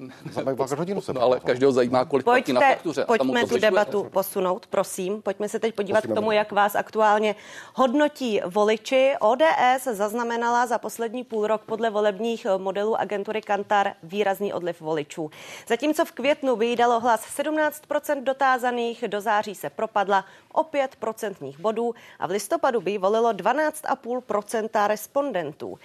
Hodinu 0.78 1.00
se 1.00 1.12
No 1.12 1.23
ale 1.23 1.40
každého 1.40 1.73
zajímá, 1.73 2.04
kolik 2.04 2.25
platí 2.25 2.52
na 2.52 2.61
faktuře. 2.61 3.04
Pojďme 3.04 3.47
tu 3.47 3.59
debatu 3.59 4.04
posunout, 4.04 4.66
prosím. 4.66 5.23
Pojďme 5.23 5.49
se 5.49 5.59
teď 5.59 5.75
podívat 5.75 6.07
k 6.07 6.14
tomu, 6.14 6.33
jak 6.33 6.52
vás 6.52 6.75
aktuálně 6.75 7.35
hodnotí 7.75 8.40
voliči. 8.47 9.14
ODS 9.28 9.85
zaznamenala 9.85 10.66
za 10.66 10.78
poslední 10.78 11.25
půl 11.25 11.47
rok 11.47 11.62
podle 11.62 11.90
volebních 11.90 12.47
modelů 12.56 13.00
agentury 13.00 13.42
Kantar 13.42 13.94
výrazný 14.02 14.52
odliv 14.52 14.80
voličů. 14.80 15.30
Zatímco 15.66 16.04
v 16.04 16.12
květnu 16.12 16.56
vyjídalo 16.56 17.00
hlas 17.00 17.20
17 17.25 17.82
dotázaných, 18.20 19.04
do 19.08 19.20
září 19.20 19.54
se 19.54 19.70
propadla 19.70 20.25
o 20.59 20.65
5 20.65 20.97
procentních 20.97 21.61
bodů 21.61 21.95
a 22.19 22.27
v 22.27 22.31
listopadu 22.31 22.81
by 22.81 22.99
volilo 22.99 23.33
12,5% 23.33 24.87
respondentů. 24.87 25.79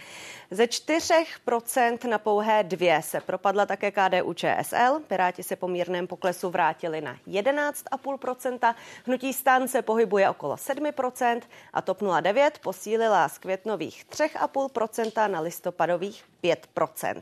Ze 0.51 0.65
4% 0.65 2.09
na 2.09 2.17
pouhé 2.17 2.63
dvě 2.63 3.01
se 3.01 3.21
propadla 3.21 3.65
také 3.65 3.91
KDU 3.91 4.33
ČSL. 4.33 4.99
Piráti 5.07 5.43
se 5.43 5.55
po 5.55 5.67
mírném 5.67 6.07
poklesu 6.07 6.49
vrátili 6.49 7.01
na 7.01 7.15
11,5%. 7.27 8.75
Hnutí 9.05 9.33
stan 9.33 9.67
se 9.67 9.81
pohybuje 9.81 10.29
okolo 10.29 10.55
7% 10.55 11.41
a 11.73 11.81
TOP 11.81 12.01
09 12.21 12.59
posílila 12.59 13.29
z 13.29 13.37
květnových 13.37 14.05
3,5% 14.05 15.29
na 15.29 15.39
listopadových 15.39 16.32
5%. 16.43 17.21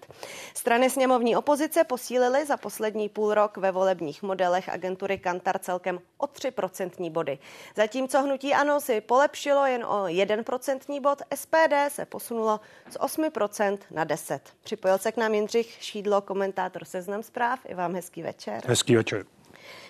Strany 0.54 0.90
sněmovní 0.90 1.36
opozice 1.36 1.84
posílily 1.84 2.46
za 2.46 2.58
poslední 2.58 3.10
půl 3.10 3.34
rok 3.34 3.58
ve 3.58 3.72
volebních 3.72 4.24
modelech 4.24 4.70
agentury 4.70 5.18
Kantar 5.18 5.60
celkem 5.60 6.00
o 6.18 6.26
3% 6.26 7.12
body. 7.12 7.40
Zatímco 7.76 8.22
hnutí 8.22 8.54
ANO 8.54 8.82
si 8.82 9.02
polepšilo 9.02 9.66
jen 9.66 9.84
o 9.84 10.04
1% 10.04 11.02
bod, 11.02 11.22
SPD 11.36 11.74
se 11.88 12.06
posunulo 12.06 12.60
z 12.90 12.98
8% 12.98 13.78
na 13.92 14.04
10. 14.04 14.42
Připojil 14.64 14.98
se 14.98 15.12
k 15.12 15.18
nám 15.18 15.34
Jindřich 15.34 15.78
Šídlo, 15.80 16.22
komentátor 16.22 16.86
Seznam 16.86 17.24
zpráv. 17.24 17.60
I 17.66 17.74
vám 17.74 17.96
hezký 17.96 18.22
večer. 18.22 18.62
Hezký 18.68 18.96
večer. 18.96 19.26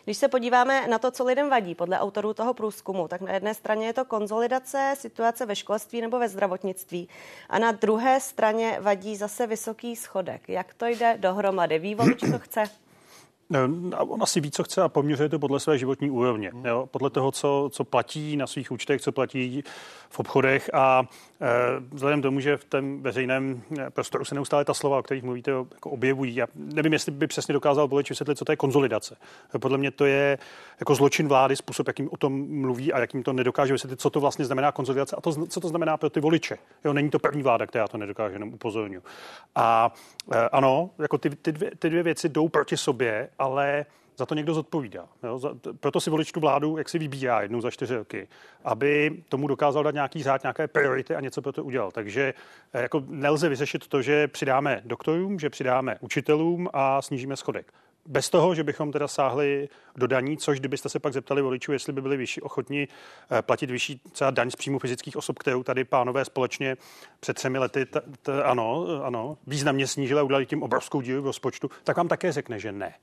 Když 0.03 0.17
se 0.17 0.27
podíváme 0.27 0.87
na 0.87 0.99
to, 0.99 1.11
co 1.11 1.23
lidem 1.23 1.49
vadí 1.49 1.75
podle 1.75 1.99
autorů 1.99 2.33
toho 2.33 2.53
průzkumu, 2.53 3.07
tak 3.07 3.21
na 3.21 3.33
jedné 3.33 3.53
straně 3.53 3.85
je 3.85 3.93
to 3.93 4.05
konzolidace 4.05 4.93
situace 4.97 5.45
ve 5.45 5.55
školství 5.55 6.01
nebo 6.01 6.19
ve 6.19 6.29
zdravotnictví 6.29 7.09
a 7.49 7.59
na 7.59 7.71
druhé 7.71 8.19
straně 8.19 8.77
vadí 8.81 9.15
zase 9.15 9.47
vysoký 9.47 9.95
schodek. 9.95 10.49
Jak 10.49 10.73
to 10.73 10.85
jde 10.85 11.17
dohromady? 11.17 11.95
Volič, 11.95 12.19
co 12.19 12.39
chce? 12.39 12.63
On 13.97 14.23
asi 14.23 14.41
ví, 14.41 14.51
co 14.51 14.63
chce 14.63 14.81
a 14.81 14.89
poměřuje 14.89 15.29
to 15.29 15.39
podle 15.39 15.59
své 15.59 15.77
životní 15.77 16.09
úrovně. 16.09 16.51
Jo? 16.63 16.87
Podle 16.91 17.09
toho, 17.09 17.31
co, 17.31 17.69
co 17.71 17.83
platí 17.83 18.37
na 18.37 18.47
svých 18.47 18.71
účtech, 18.71 19.01
co 19.01 19.11
platí 19.11 19.63
v 20.09 20.19
obchodech 20.19 20.69
a 20.73 21.03
e, 21.41 21.47
vzhledem 21.91 22.21
tomu, 22.21 22.39
že 22.39 22.57
v 22.57 22.63
tom 22.63 23.01
veřejném 23.01 23.61
e, 23.79 23.89
prostoru 23.89 24.25
se 24.25 24.35
neustále 24.35 24.65
ta 24.65 24.73
slova, 24.73 24.99
o 24.99 25.03
kterých 25.03 25.23
mluvíte, 25.23 25.51
jako 25.51 25.89
objevují. 25.89 26.35
Já 26.35 26.47
nevím, 26.55 26.93
jestli 26.93 27.11
by 27.11 27.27
přesně 27.27 27.53
dokázal 27.53 27.87
volič 27.87 28.09
vysvětlit, 28.09 28.37
co 28.37 28.45
to 28.45 28.51
je 28.51 28.55
konzolidace. 28.55 29.17
Podle 29.59 29.77
mě 29.77 29.91
to 29.91 30.05
je 30.05 30.37
jako 30.79 30.95
zločin 30.95 31.27
vlády, 31.27 31.55
způsob, 31.55 31.87
jakým 31.87 32.09
o 32.11 32.17
tom 32.17 32.61
mluví 32.61 32.93
a 32.93 32.99
jakým 32.99 33.23
to 33.23 33.33
nedokáže 33.33 33.73
vysvětlit, 33.73 34.01
co 34.01 34.09
to 34.09 34.19
vlastně 34.19 34.45
znamená 34.45 34.71
konzolidace 34.71 35.15
a 35.15 35.21
to, 35.21 35.45
co 35.45 35.59
to 35.59 35.67
znamená 35.67 35.97
pro 35.97 36.09
ty 36.09 36.19
voliče. 36.19 36.57
Jo, 36.85 36.93
není 36.93 37.09
to 37.09 37.19
první 37.19 37.43
vláda, 37.43 37.65
která 37.65 37.87
to 37.87 37.97
nedokáže, 37.97 38.35
jenom 38.35 38.53
upozorňuji. 38.53 39.01
A 39.55 39.93
e, 40.31 40.49
ano, 40.49 40.89
jako 40.99 41.17
ty, 41.17 41.29
ty, 41.29 41.51
dvě, 41.51 41.71
ty 41.79 41.89
dvě 41.89 42.03
věci 42.03 42.29
jdou 42.29 42.49
proti 42.49 42.77
sobě 42.77 43.29
ale 43.41 43.85
za 44.17 44.25
to 44.25 44.35
někdo 44.35 44.53
zodpovídá. 44.53 45.07
Jo? 45.23 45.39
Za, 45.39 45.49
proto 45.79 46.01
si 46.01 46.09
volič 46.09 46.31
tu 46.31 46.39
vládu 46.39 46.77
jak 46.77 46.89
si 46.89 46.99
vybírá 46.99 47.41
jednou 47.41 47.61
za 47.61 47.71
čtyři 47.71 47.95
roky, 47.95 48.27
aby 48.63 49.23
tomu 49.29 49.47
dokázal 49.47 49.83
dát 49.83 49.93
nějaký 49.93 50.23
řád, 50.23 50.43
nějaké 50.43 50.67
priority 50.67 51.15
a 51.15 51.21
něco 51.21 51.41
pro 51.41 51.51
to 51.51 51.63
udělal. 51.63 51.91
Takže 51.91 52.33
eh, 52.73 52.81
jako 52.81 53.03
nelze 53.07 53.49
vyřešit 53.49 53.87
to, 53.87 54.01
že 54.01 54.27
přidáme 54.27 54.81
doktorům, 54.85 55.39
že 55.39 55.49
přidáme 55.49 55.97
učitelům 56.01 56.69
a 56.73 57.01
snížíme 57.01 57.35
schodek. 57.35 57.73
Bez 58.05 58.29
toho, 58.29 58.55
že 58.55 58.63
bychom 58.63 58.91
teda 58.91 59.07
sáhli 59.07 59.69
do 59.95 60.07
daní, 60.07 60.37
což 60.37 60.59
kdybyste 60.59 60.89
se 60.89 60.99
pak 60.99 61.13
zeptali 61.13 61.41
voličů, 61.41 61.71
jestli 61.71 61.93
by 61.93 62.01
byli 62.01 62.17
vyšší, 62.17 62.41
ochotni 62.41 62.87
eh, 63.31 63.41
platit 63.41 63.71
vyšší 63.71 64.01
třeba 64.11 64.31
daň 64.31 64.49
z 64.49 64.55
příjmu 64.55 64.79
fyzických 64.79 65.17
osob, 65.17 65.39
kterou 65.39 65.63
tady 65.63 65.83
pánové 65.83 66.25
společně 66.25 66.77
před 67.19 67.33
třemi 67.33 67.59
lety, 67.59 67.85
t, 67.85 68.01
t, 68.21 68.43
ano, 68.43 68.87
ano, 69.03 69.37
významně 69.47 69.87
snížili 69.87 70.19
a 70.19 70.23
udělali 70.23 70.45
tím 70.45 70.63
obrovskou 70.63 71.01
díru 71.01 71.21
v 71.21 71.25
rozpočtu, 71.25 71.69
tak 71.83 71.97
vám 71.97 72.07
také 72.07 72.31
řekne, 72.31 72.59
že 72.59 72.71
ne. 72.71 72.93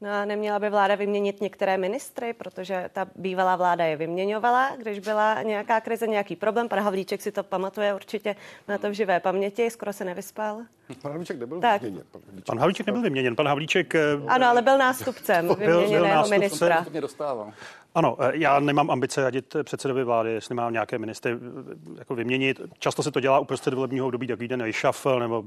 No 0.00 0.10
a 0.10 0.24
neměla 0.24 0.58
by 0.58 0.70
vláda 0.70 0.94
vyměnit 0.94 1.40
některé 1.40 1.78
ministry, 1.78 2.32
protože 2.32 2.90
ta 2.92 3.06
bývalá 3.16 3.56
vláda 3.56 3.84
je 3.84 3.96
vyměňovala, 3.96 4.76
když 4.76 4.98
byla 4.98 5.42
nějaká 5.42 5.80
krize, 5.80 6.06
nějaký 6.06 6.36
problém. 6.36 6.68
Pan 6.68 6.80
Havlíček 6.80 7.22
si 7.22 7.32
to 7.32 7.42
pamatuje 7.42 7.94
určitě 7.94 8.36
na 8.68 8.78
to 8.78 8.90
v 8.90 8.92
živé 8.92 9.20
paměti, 9.20 9.70
skoro 9.70 9.92
se 9.92 10.04
nevyspal. 10.04 10.62
Pan 11.02 11.12
Havlíček 11.12 11.38
nebyl 11.38 11.60
tak. 11.60 11.82
vyměněn. 11.82 12.06
Pan 12.12 12.20
Havlíček, 12.22 12.46
pan 12.46 12.58
Havlíček 12.58 12.86
nebyl 12.86 13.02
vyměněn. 13.02 13.36
Pan 13.36 13.48
Havlíček... 13.48 13.94
Eh, 13.94 14.00
ano, 14.26 14.46
ale 14.46 14.62
byl 14.62 14.78
nástupcem 14.78 15.48
vyměněného 15.54 15.88
byl, 15.88 15.98
byl 15.98 16.08
nástupcem. 16.08 16.40
ministra. 16.40 16.86
Ano, 17.96 18.16
eh, 18.20 18.30
já 18.34 18.60
nemám 18.60 18.90
ambice 18.90 19.22
radit 19.22 19.56
předsedovi 19.62 20.04
vlády, 20.04 20.32
jestli 20.32 20.54
mám 20.54 20.72
nějaké 20.72 20.98
ministry 20.98 21.32
eh, 21.32 21.98
jako 21.98 22.14
vyměnit. 22.14 22.60
Často 22.78 23.02
se 23.02 23.10
to 23.10 23.20
dělá 23.20 23.38
uprostřed 23.38 23.74
volebního 23.74 24.06
období, 24.06 24.26
tak 24.26 24.38
den 24.38 24.60
reshuffle, 24.60 25.20
nebo 25.20 25.44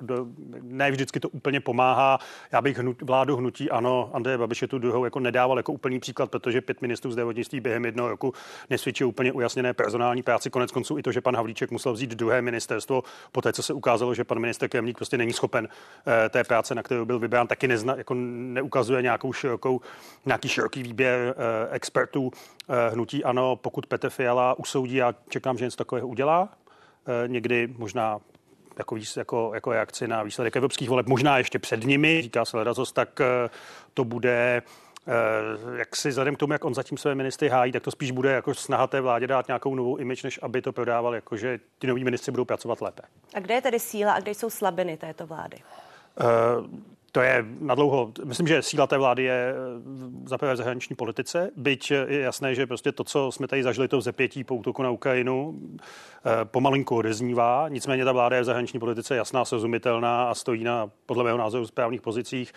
do, 0.00 0.26
ne 0.62 0.90
vždycky 0.90 1.20
to 1.20 1.28
úplně 1.28 1.60
pomáhá. 1.60 2.18
Já 2.52 2.62
bych 2.62 2.78
hnut, 2.78 3.02
vládu 3.02 3.36
hnutí, 3.36 3.70
ano, 3.70 4.10
Andreje 4.12 4.38
Babiše 4.38 4.66
tu 4.66 4.78
druhou 4.78 5.04
jako 5.04 5.20
nedával 5.20 5.56
jako 5.56 5.72
úplný 5.72 6.00
příklad, 6.00 6.30
protože 6.30 6.60
pět 6.60 6.82
ministrů 6.82 7.12
zdravotnictví 7.12 7.60
během 7.60 7.84
jednoho 7.84 8.08
roku 8.08 8.34
nesvědčí 8.70 9.04
úplně 9.04 9.32
ujasněné 9.32 9.74
personální 9.74 10.22
práci. 10.22 10.50
Konec 10.50 10.72
konců 10.72 10.98
i 10.98 11.02
to, 11.02 11.12
že 11.12 11.20
pan 11.20 11.36
Havlíček 11.36 11.70
musel 11.70 11.92
vzít 11.92 12.10
druhé 12.10 12.42
ministerstvo, 12.42 13.02
poté 13.32 13.52
co 13.52 13.62
se 13.62 13.72
ukázalo, 13.72 14.14
že 14.14 14.24
pan 14.24 14.38
minister 14.38 14.68
Kremlík 14.68 14.96
prostě 14.96 15.18
není 15.18 15.32
schopen 15.32 15.68
eh, 16.06 16.28
té 16.28 16.44
práce, 16.44 16.74
na 16.74 16.82
kterou 16.82 17.04
byl 17.04 17.18
vybrán, 17.18 17.46
taky 17.46 17.68
nezna, 17.68 17.96
jako 17.96 18.14
neukazuje 18.14 19.02
nějakou 19.02 19.32
širokou, 19.32 19.80
nějaký 20.26 20.48
široký 20.48 20.82
výběr 20.82 21.34
ex 21.70 21.89
expertů 21.90 22.30
eh, 22.68 22.90
hnutí 22.90 23.24
ano, 23.24 23.56
pokud 23.56 23.86
Petr 23.86 24.10
Fiala 24.10 24.58
usoudí, 24.58 25.02
a 25.02 25.14
čekám, 25.28 25.58
že 25.58 25.64
něco 25.64 25.76
takového 25.76 26.08
udělá, 26.08 26.48
eh, 27.06 27.28
někdy 27.28 27.74
možná 27.78 28.20
jako, 28.78 28.96
jako, 29.16 29.50
jako 29.54 29.72
reakci 29.72 30.08
na 30.08 30.22
výsledek 30.22 30.56
evropských 30.56 30.88
voleb, 30.88 31.06
možná 31.06 31.38
ještě 31.38 31.58
před 31.58 31.84
nimi, 31.84 32.22
říká 32.22 32.44
se 32.44 32.56
Ledazos, 32.56 32.92
tak 32.92 33.20
eh, 33.20 33.50
to 33.94 34.04
bude 34.04 34.62
jak 35.76 35.96
si 35.96 36.08
vzhledem 36.08 36.36
k 36.36 36.38
tomu, 36.38 36.52
jak 36.52 36.64
on 36.64 36.74
zatím 36.74 36.98
své 36.98 37.14
ministry 37.14 37.48
hájí, 37.48 37.72
tak 37.72 37.82
to 37.82 37.90
spíš 37.90 38.10
bude 38.10 38.30
jako 38.30 38.54
snaha 38.54 38.86
té 38.86 39.00
vládě 39.00 39.26
dát 39.26 39.46
nějakou 39.48 39.74
novou 39.74 39.96
image, 39.96 40.24
než 40.24 40.38
aby 40.42 40.62
to 40.62 40.72
prodával, 40.72 41.14
jako 41.14 41.36
že 41.36 41.60
ti 41.78 41.86
noví 41.86 42.04
ministři 42.04 42.30
budou 42.30 42.44
pracovat 42.44 42.80
lépe. 42.80 43.02
A 43.34 43.40
kde 43.40 43.54
je 43.54 43.62
tedy 43.62 43.80
síla 43.80 44.12
a 44.12 44.20
kde 44.20 44.30
jsou 44.30 44.50
slabiny 44.50 44.96
této 44.96 45.26
vlády? 45.26 45.56
To 47.12 47.20
je 47.20 47.44
nadlouho. 47.60 48.12
Myslím, 48.24 48.46
že 48.46 48.62
síla 48.62 48.86
té 48.86 48.98
vlády 48.98 49.22
je 49.22 49.54
eh, 49.54 50.28
za 50.28 50.36
v 50.36 50.56
zahraniční 50.56 50.96
politice, 50.96 51.50
byť 51.56 51.90
je 51.90 52.20
jasné, 52.20 52.54
že 52.54 52.66
prostě 52.66 52.92
to, 52.92 53.04
co 53.04 53.32
jsme 53.32 53.48
tady 53.48 53.62
zažili, 53.62 53.88
to 53.88 54.00
zepětí 54.00 54.44
po 54.44 54.54
útoku 54.54 54.82
na 54.82 54.90
Ukrajinu, 54.90 55.60
eh, 55.60 56.44
pomalinku 56.44 56.96
odeznívá. 56.96 57.68
Nicméně 57.68 58.04
ta 58.04 58.12
vláda 58.12 58.36
je 58.36 58.42
v 58.42 58.44
zahraniční 58.44 58.80
politice 58.80 59.16
jasná, 59.16 59.44
srozumitelná 59.44 60.30
a 60.30 60.34
stojí 60.34 60.64
na, 60.64 60.90
podle 61.06 61.24
mého 61.24 61.38
názoru, 61.38 61.66
správných 61.66 62.00
pozicích. 62.02 62.52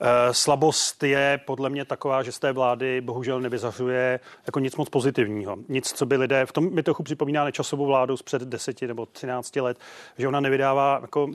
Eh, 0.00 0.34
slabost 0.34 1.02
je 1.02 1.40
podle 1.46 1.70
mě 1.70 1.84
taková, 1.84 2.22
že 2.22 2.32
z 2.32 2.38
té 2.38 2.52
vlády 2.52 3.00
bohužel 3.00 3.40
nevyzařuje 3.40 4.20
jako 4.46 4.60
nic 4.60 4.76
moc 4.76 4.88
pozitivního. 4.88 5.56
Nic, 5.68 5.92
co 5.92 6.06
by 6.06 6.16
lidé, 6.16 6.46
v 6.46 6.52
tom 6.52 6.74
mi 6.74 6.82
trochu 6.82 7.02
připomíná 7.02 7.44
nečasovou 7.44 7.86
vládu 7.86 8.16
z 8.16 8.22
před 8.22 8.42
10 8.42 8.82
nebo 8.82 9.06
13 9.06 9.56
let, 9.56 9.78
že 10.18 10.28
ona 10.28 10.40
nevydává, 10.40 10.98
jako, 11.02 11.30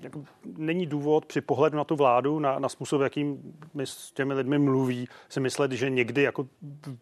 jako 0.00 0.24
není 0.56 0.86
důvod 0.86 1.26
při 1.26 1.40
pohledu 1.40 1.76
na 1.76 1.84
tu 1.84 1.96
vládu, 1.96 2.38
na, 2.38 2.58
na 2.58 2.68
způsob, 2.68 3.02
jakým 3.02 3.54
my 3.74 3.86
s 3.86 4.12
těmi 4.12 4.34
lidmi 4.34 4.58
mluví, 4.58 5.08
si 5.28 5.40
myslet, 5.40 5.72
že 5.72 5.90
někdy 5.90 6.22
jako 6.22 6.46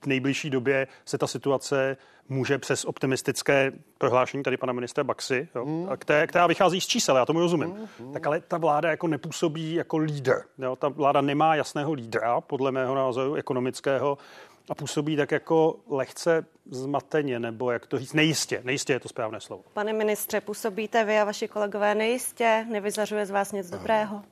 v 0.03 0.07
nejbližší 0.07 0.51
době 0.51 0.87
se 1.05 1.19
ta 1.19 1.27
situace 1.27 1.97
může 2.29 2.59
přes 2.59 2.85
optimistické 2.85 3.73
prohlášení 3.99 4.43
tady 4.43 4.57
pana 4.57 4.73
ministra 4.73 5.05
Baxy, 5.05 5.49
jo, 5.55 5.65
mm. 5.65 5.89
které, 5.97 6.27
která 6.27 6.47
vychází 6.47 6.81
z 6.81 6.87
čísel, 6.87 7.17
já 7.17 7.27
tomu 7.27 7.41
rozumím. 7.41 7.75
Mm. 8.01 8.13
Tak 8.13 8.27
ale 8.27 8.41
ta 8.41 8.59
vláda 8.59 8.91
jako 8.91 9.07
nepůsobí 9.07 9.75
jako 9.75 9.97
lídr. 9.97 10.35
Jo, 10.59 10.77
ta 10.77 10.89
vláda 10.89 11.21
nemá 11.21 11.55
jasného 11.55 11.93
lídra, 11.93 12.41
podle 12.41 12.73
mého 12.73 12.95
názoru, 12.95 13.35
ekonomického 13.35 14.19
a 14.71 14.75
působí 14.75 15.17
tak 15.17 15.31
jako 15.31 15.77
lehce 15.89 16.47
zmateně, 16.71 17.41
nebo 17.41 17.71
jak 17.71 17.87
to 17.87 17.99
říct, 17.99 18.13
nejistě. 18.13 18.61
Nejistě 18.65 18.93
je 18.93 19.01
to 19.01 19.09
správné 19.09 19.41
slovo. 19.41 19.63
Pane 19.73 19.93
ministře, 19.93 20.41
působíte 20.41 21.05
vy 21.05 21.19
a 21.19 21.25
vaši 21.25 21.49
kolegové 21.49 21.95
nejistě? 21.95 22.67
Nevyzařuje 22.71 23.27
z 23.27 23.31
vás 23.31 23.53
nic 23.53 23.71
dobrého? 23.71 24.23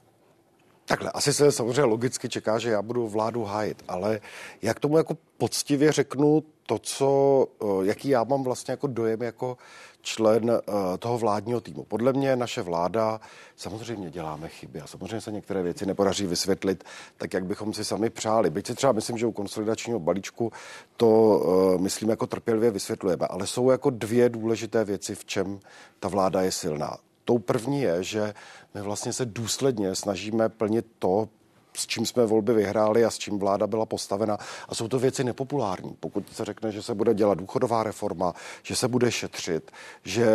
Takhle, 0.84 1.10
asi 1.10 1.32
se 1.32 1.52
samozřejmě 1.52 1.82
logicky 1.82 2.28
čeká, 2.28 2.58
že 2.58 2.70
já 2.70 2.82
budu 2.82 3.08
vládu 3.08 3.44
hájit, 3.44 3.84
ale 3.88 4.20
jak 4.62 4.80
tomu 4.80 4.96
jako 4.96 5.16
poctivě 5.38 5.92
řeknu 5.92 6.42
to, 6.66 6.78
co, 6.78 7.46
eh, 7.62 7.66
jaký 7.82 8.08
já 8.08 8.24
mám 8.24 8.42
vlastně 8.42 8.72
jako 8.72 8.86
dojem 8.86 9.22
jako 9.22 9.56
člen 10.02 10.50
eh, 10.50 10.98
toho 10.98 11.18
vládního 11.18 11.60
týmu. 11.60 11.84
Podle 11.84 12.12
mě 12.12 12.36
naše 12.36 12.62
vláda, 12.62 13.20
samozřejmě 13.56 14.10
děláme 14.10 14.48
chyby 14.48 14.80
a 14.80 14.86
samozřejmě 14.86 15.20
se 15.20 15.32
některé 15.32 15.62
věci 15.62 15.86
nepodaří 15.86 16.26
vysvětlit 16.26 16.84
tak, 17.16 17.34
jak 17.34 17.44
bychom 17.44 17.72
si 17.72 17.84
sami 17.84 18.10
přáli. 18.10 18.50
Byť 18.50 18.66
si 18.66 18.74
třeba 18.74 18.92
myslím, 18.92 19.18
že 19.18 19.26
u 19.26 19.32
konsolidačního 19.32 20.00
balíčku 20.00 20.52
to, 20.96 21.08
uh, 21.08 21.80
myslím, 21.80 22.10
jako 22.10 22.26
trpělivě 22.26 22.70
vysvětlujeme, 22.70 23.26
ale 23.26 23.46
jsou 23.46 23.70
jako 23.70 23.90
dvě 23.90 24.28
důležité 24.28 24.84
věci, 24.84 25.14
v 25.14 25.24
čem 25.24 25.60
ta 26.00 26.08
vláda 26.08 26.42
je 26.42 26.52
silná. 26.52 26.96
Tou 27.24 27.38
první 27.38 27.80
je, 27.80 28.02
že 28.04 28.34
my 28.74 28.80
vlastně 28.82 29.12
se 29.12 29.26
důsledně 29.26 29.94
snažíme 29.94 30.48
plnit 30.48 30.86
to, 30.98 31.28
s 31.74 31.86
čím 31.86 32.06
jsme 32.06 32.26
volby 32.26 32.54
vyhráli 32.54 33.04
a 33.04 33.10
s 33.10 33.18
čím 33.18 33.38
vláda 33.38 33.66
byla 33.66 33.86
postavena. 33.86 34.38
A 34.68 34.74
jsou 34.74 34.88
to 34.88 34.98
věci 34.98 35.24
nepopulární. 35.24 35.96
Pokud 36.00 36.24
se 36.32 36.44
řekne, 36.44 36.72
že 36.72 36.82
se 36.82 36.94
bude 36.94 37.14
dělat 37.14 37.38
důchodová 37.38 37.82
reforma, 37.82 38.34
že 38.62 38.76
se 38.76 38.88
bude 38.88 39.12
šetřit, 39.12 39.70
že 40.04 40.26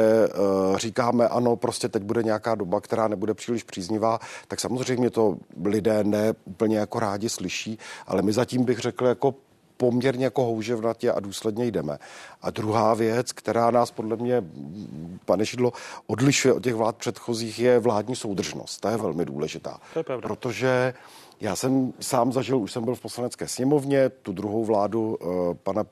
uh, 0.69 0.77
říkáme, 0.77 1.27
ano, 1.27 1.55
prostě 1.55 1.89
teď 1.89 2.03
bude 2.03 2.23
nějaká 2.23 2.55
doba, 2.55 2.81
která 2.81 3.07
nebude 3.07 3.33
příliš 3.33 3.63
příznivá, 3.63 4.19
tak 4.47 4.59
samozřejmě 4.59 5.09
to 5.09 5.37
lidé 5.65 6.03
ne 6.03 6.33
úplně 6.45 6.77
jako 6.77 6.99
rádi 6.99 7.29
slyší, 7.29 7.79
ale 8.07 8.21
my 8.21 8.33
zatím 8.33 8.63
bych 8.63 8.79
řekl 8.79 9.05
jako 9.05 9.35
poměrně 9.77 10.23
jako 10.25 10.43
houževnatě 10.43 11.11
a 11.11 11.19
důsledně 11.19 11.65
jdeme. 11.65 11.97
A 12.41 12.49
druhá 12.49 12.93
věc, 12.93 13.31
která 13.31 13.71
nás 13.71 13.91
podle 13.91 14.15
mě, 14.15 14.43
pane 15.25 15.45
Šidlo, 15.45 15.73
odlišuje 16.07 16.53
od 16.53 16.63
těch 16.63 16.75
vlád 16.75 16.95
předchozích, 16.95 17.59
je 17.59 17.79
vládní 17.79 18.15
soudržnost. 18.15 18.81
Ta 18.81 18.91
je 18.91 18.97
velmi 18.97 19.25
důležitá. 19.25 19.79
To 19.93 19.99
je 19.99 20.03
pravda. 20.03 20.27
Protože 20.27 20.93
já 21.41 21.55
jsem 21.55 21.93
sám 21.99 22.33
zažil, 22.33 22.57
už 22.57 22.71
jsem 22.71 22.83
byl 22.83 22.95
v 22.95 23.01
poslanecké 23.01 23.47
sněmovně, 23.47 24.09
tu 24.09 24.33
druhou 24.33 24.65
vládu 24.65 25.15
uh, 25.21 25.53
pana 25.53 25.83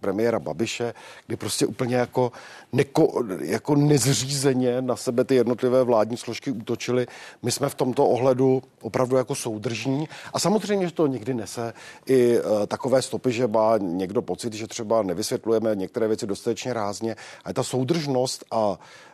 premiéra 0.00 0.38
Babiše, 0.38 0.94
kdy 1.26 1.36
prostě 1.36 1.66
úplně 1.66 1.96
jako, 1.96 2.32
neko, 2.72 3.24
jako 3.40 3.74
nezřízeně 3.76 4.82
na 4.82 4.96
sebe 4.96 5.24
ty 5.24 5.34
jednotlivé 5.34 5.84
vládní 5.84 6.16
složky 6.16 6.50
útočily. 6.50 7.06
My 7.42 7.52
jsme 7.52 7.68
v 7.68 7.74
tomto 7.74 8.06
ohledu 8.06 8.62
opravdu 8.82 9.16
jako 9.16 9.34
soudržní 9.34 10.08
a 10.32 10.38
samozřejmě, 10.38 10.86
že 10.86 10.92
to 10.92 11.06
někdy 11.06 11.34
nese 11.34 11.72
i 12.06 12.38
uh, 12.38 12.66
takové 12.66 13.02
stopy, 13.02 13.32
že 13.32 13.46
má 13.46 13.78
někdo 13.78 14.22
pocit, 14.22 14.52
že 14.52 14.66
třeba 14.66 15.02
nevysvětlujeme 15.02 15.76
některé 15.76 16.08
věci 16.08 16.26
dostatečně 16.26 16.72
rázně, 16.72 17.16
ale 17.44 17.54
ta 17.54 17.62
soudržnost 17.62 18.44
a 18.50 18.78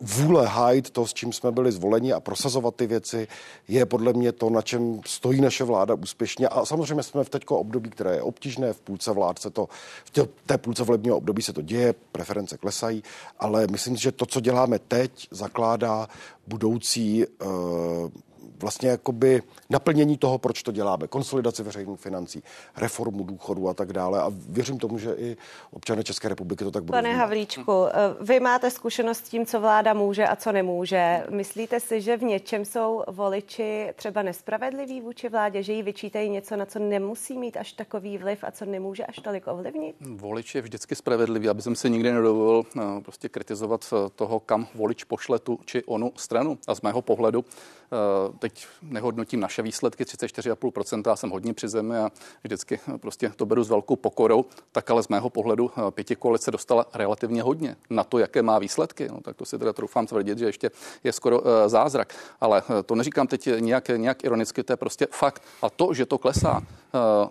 vůle 0.00 0.46
hájit 0.46 0.90
to, 0.90 1.06
s 1.06 1.14
čím 1.14 1.32
jsme 1.32 1.52
byli 1.52 1.72
zvoleni 1.72 2.12
a 2.12 2.20
prosazovat 2.20 2.74
ty 2.74 2.86
věci, 2.86 3.28
je 3.68 3.86
podle 3.86 4.12
mě 4.12 4.32
to, 4.32 4.50
na 4.50 4.62
čem 4.62 5.00
stojí 5.06 5.40
naše 5.40 5.64
vláda 5.64 5.94
úspěšně. 5.94 6.48
A 6.48 6.64
samozřejmě 6.64 7.02
jsme 7.02 7.24
v 7.24 7.28
teďko 7.28 7.58
období, 7.58 7.90
které 7.90 8.14
je 8.14 8.22
obtížné, 8.22 8.72
v 8.72 8.80
půlce 8.80 9.12
vlád 9.12 9.38
se 9.38 9.50
to, 9.50 9.68
v 10.04 10.28
té 10.46 10.58
půlce 10.58 10.84
volebního 10.84 11.16
období 11.16 11.42
se 11.42 11.52
to 11.52 11.62
děje, 11.62 11.94
preference 12.12 12.58
klesají, 12.58 13.02
ale 13.38 13.66
myslím, 13.66 13.96
že 13.96 14.12
to, 14.12 14.26
co 14.26 14.40
děláme 14.40 14.78
teď, 14.78 15.28
zakládá 15.30 16.08
budoucí 16.46 17.26
uh, 17.26 17.48
vlastně 18.60 18.88
jakoby 18.88 19.42
naplnění 19.70 20.18
toho, 20.18 20.38
proč 20.38 20.62
to 20.62 20.72
děláme, 20.72 21.06
konsolidaci 21.06 21.62
veřejných 21.62 22.00
financí, 22.00 22.42
reformu 22.76 23.24
důchodu 23.24 23.68
a 23.68 23.74
tak 23.74 23.92
dále. 23.92 24.22
A 24.22 24.32
věřím 24.48 24.78
tomu, 24.78 24.98
že 24.98 25.14
i 25.14 25.36
občané 25.70 26.04
České 26.04 26.28
republiky 26.28 26.64
to 26.64 26.70
tak 26.70 26.84
budou. 26.84 26.96
Pane 26.96 27.14
Havlíčku, 27.14 27.86
eh, 27.86 27.92
vy 28.20 28.40
máte 28.40 28.70
zkušenost 28.70 29.18
s 29.18 29.28
tím, 29.28 29.46
co 29.46 29.60
vláda 29.60 29.94
může 29.94 30.26
a 30.26 30.36
co 30.36 30.52
nemůže. 30.52 31.24
Myslíte 31.30 31.80
si, 31.80 32.00
že 32.00 32.16
v 32.16 32.22
něčem 32.22 32.64
jsou 32.64 33.02
voliči 33.08 33.92
třeba 33.96 34.22
nespravedliví 34.22 35.00
vůči 35.00 35.28
vládě, 35.28 35.62
že 35.62 35.72
jí 35.72 35.82
vyčítají 35.82 36.30
něco, 36.30 36.56
na 36.56 36.66
co 36.66 36.78
nemusí 36.78 37.38
mít 37.38 37.56
až 37.56 37.72
takový 37.72 38.18
vliv 38.18 38.44
a 38.44 38.50
co 38.50 38.64
nemůže 38.64 39.06
až 39.06 39.16
tolik 39.16 39.46
ovlivnit? 39.46 39.96
Volič 40.00 40.54
je 40.54 40.62
vždycky 40.62 40.94
spravedlivý, 40.94 41.48
aby 41.48 41.62
jsem 41.62 41.76
si 41.76 41.90
nikdy 41.90 42.12
nedovolil 42.12 42.62
eh, 42.76 42.80
prostě 43.00 43.28
kritizovat 43.28 43.84
eh, 43.92 44.10
toho, 44.16 44.40
kam 44.40 44.66
volič 44.74 45.04
pošle 45.04 45.38
tu 45.38 45.58
či 45.64 45.84
onu 45.84 46.12
stranu. 46.16 46.58
A 46.66 46.74
z 46.74 46.82
mého 46.82 47.02
pohledu 47.02 47.44
teď 48.38 48.47
nehodnotím 48.82 49.40
naše 49.40 49.62
výsledky 49.62 50.04
34,5%, 50.04 51.02
já 51.06 51.16
jsem 51.16 51.30
hodně 51.30 51.54
při 51.54 51.68
zemi 51.68 51.98
a 51.98 52.10
vždycky 52.44 52.80
prostě 53.00 53.32
to 53.36 53.46
beru 53.46 53.64
s 53.64 53.68
velkou 53.68 53.96
pokorou, 53.96 54.44
tak 54.72 54.90
ale 54.90 55.02
z 55.02 55.08
mého 55.08 55.30
pohledu 55.30 55.70
eh, 55.70 55.90
pěti 55.90 56.16
koalice 56.16 56.50
dostala 56.50 56.86
relativně 56.94 57.42
hodně 57.42 57.76
na 57.90 58.04
to, 58.04 58.18
jaké 58.18 58.42
má 58.42 58.58
výsledky. 58.58 59.08
No, 59.08 59.20
tak 59.20 59.36
to 59.36 59.44
si 59.44 59.58
teda 59.58 59.72
troufám 59.72 60.06
tvrdit, 60.06 60.38
že 60.38 60.46
ještě 60.46 60.70
je 61.04 61.12
skoro 61.12 61.40
uh, 61.40 61.46
zázrak. 61.66 62.14
Ale 62.40 62.62
to 62.86 62.94
neříkám 62.94 63.26
teď 63.26 63.48
nějak, 63.58 63.88
nějak 63.88 64.24
ironicky, 64.24 64.62
to 64.62 64.72
je 64.72 64.76
prostě 64.76 65.06
fakt. 65.10 65.42
A 65.62 65.70
to, 65.70 65.94
že 65.94 66.06
to 66.06 66.18
klesá, 66.18 66.62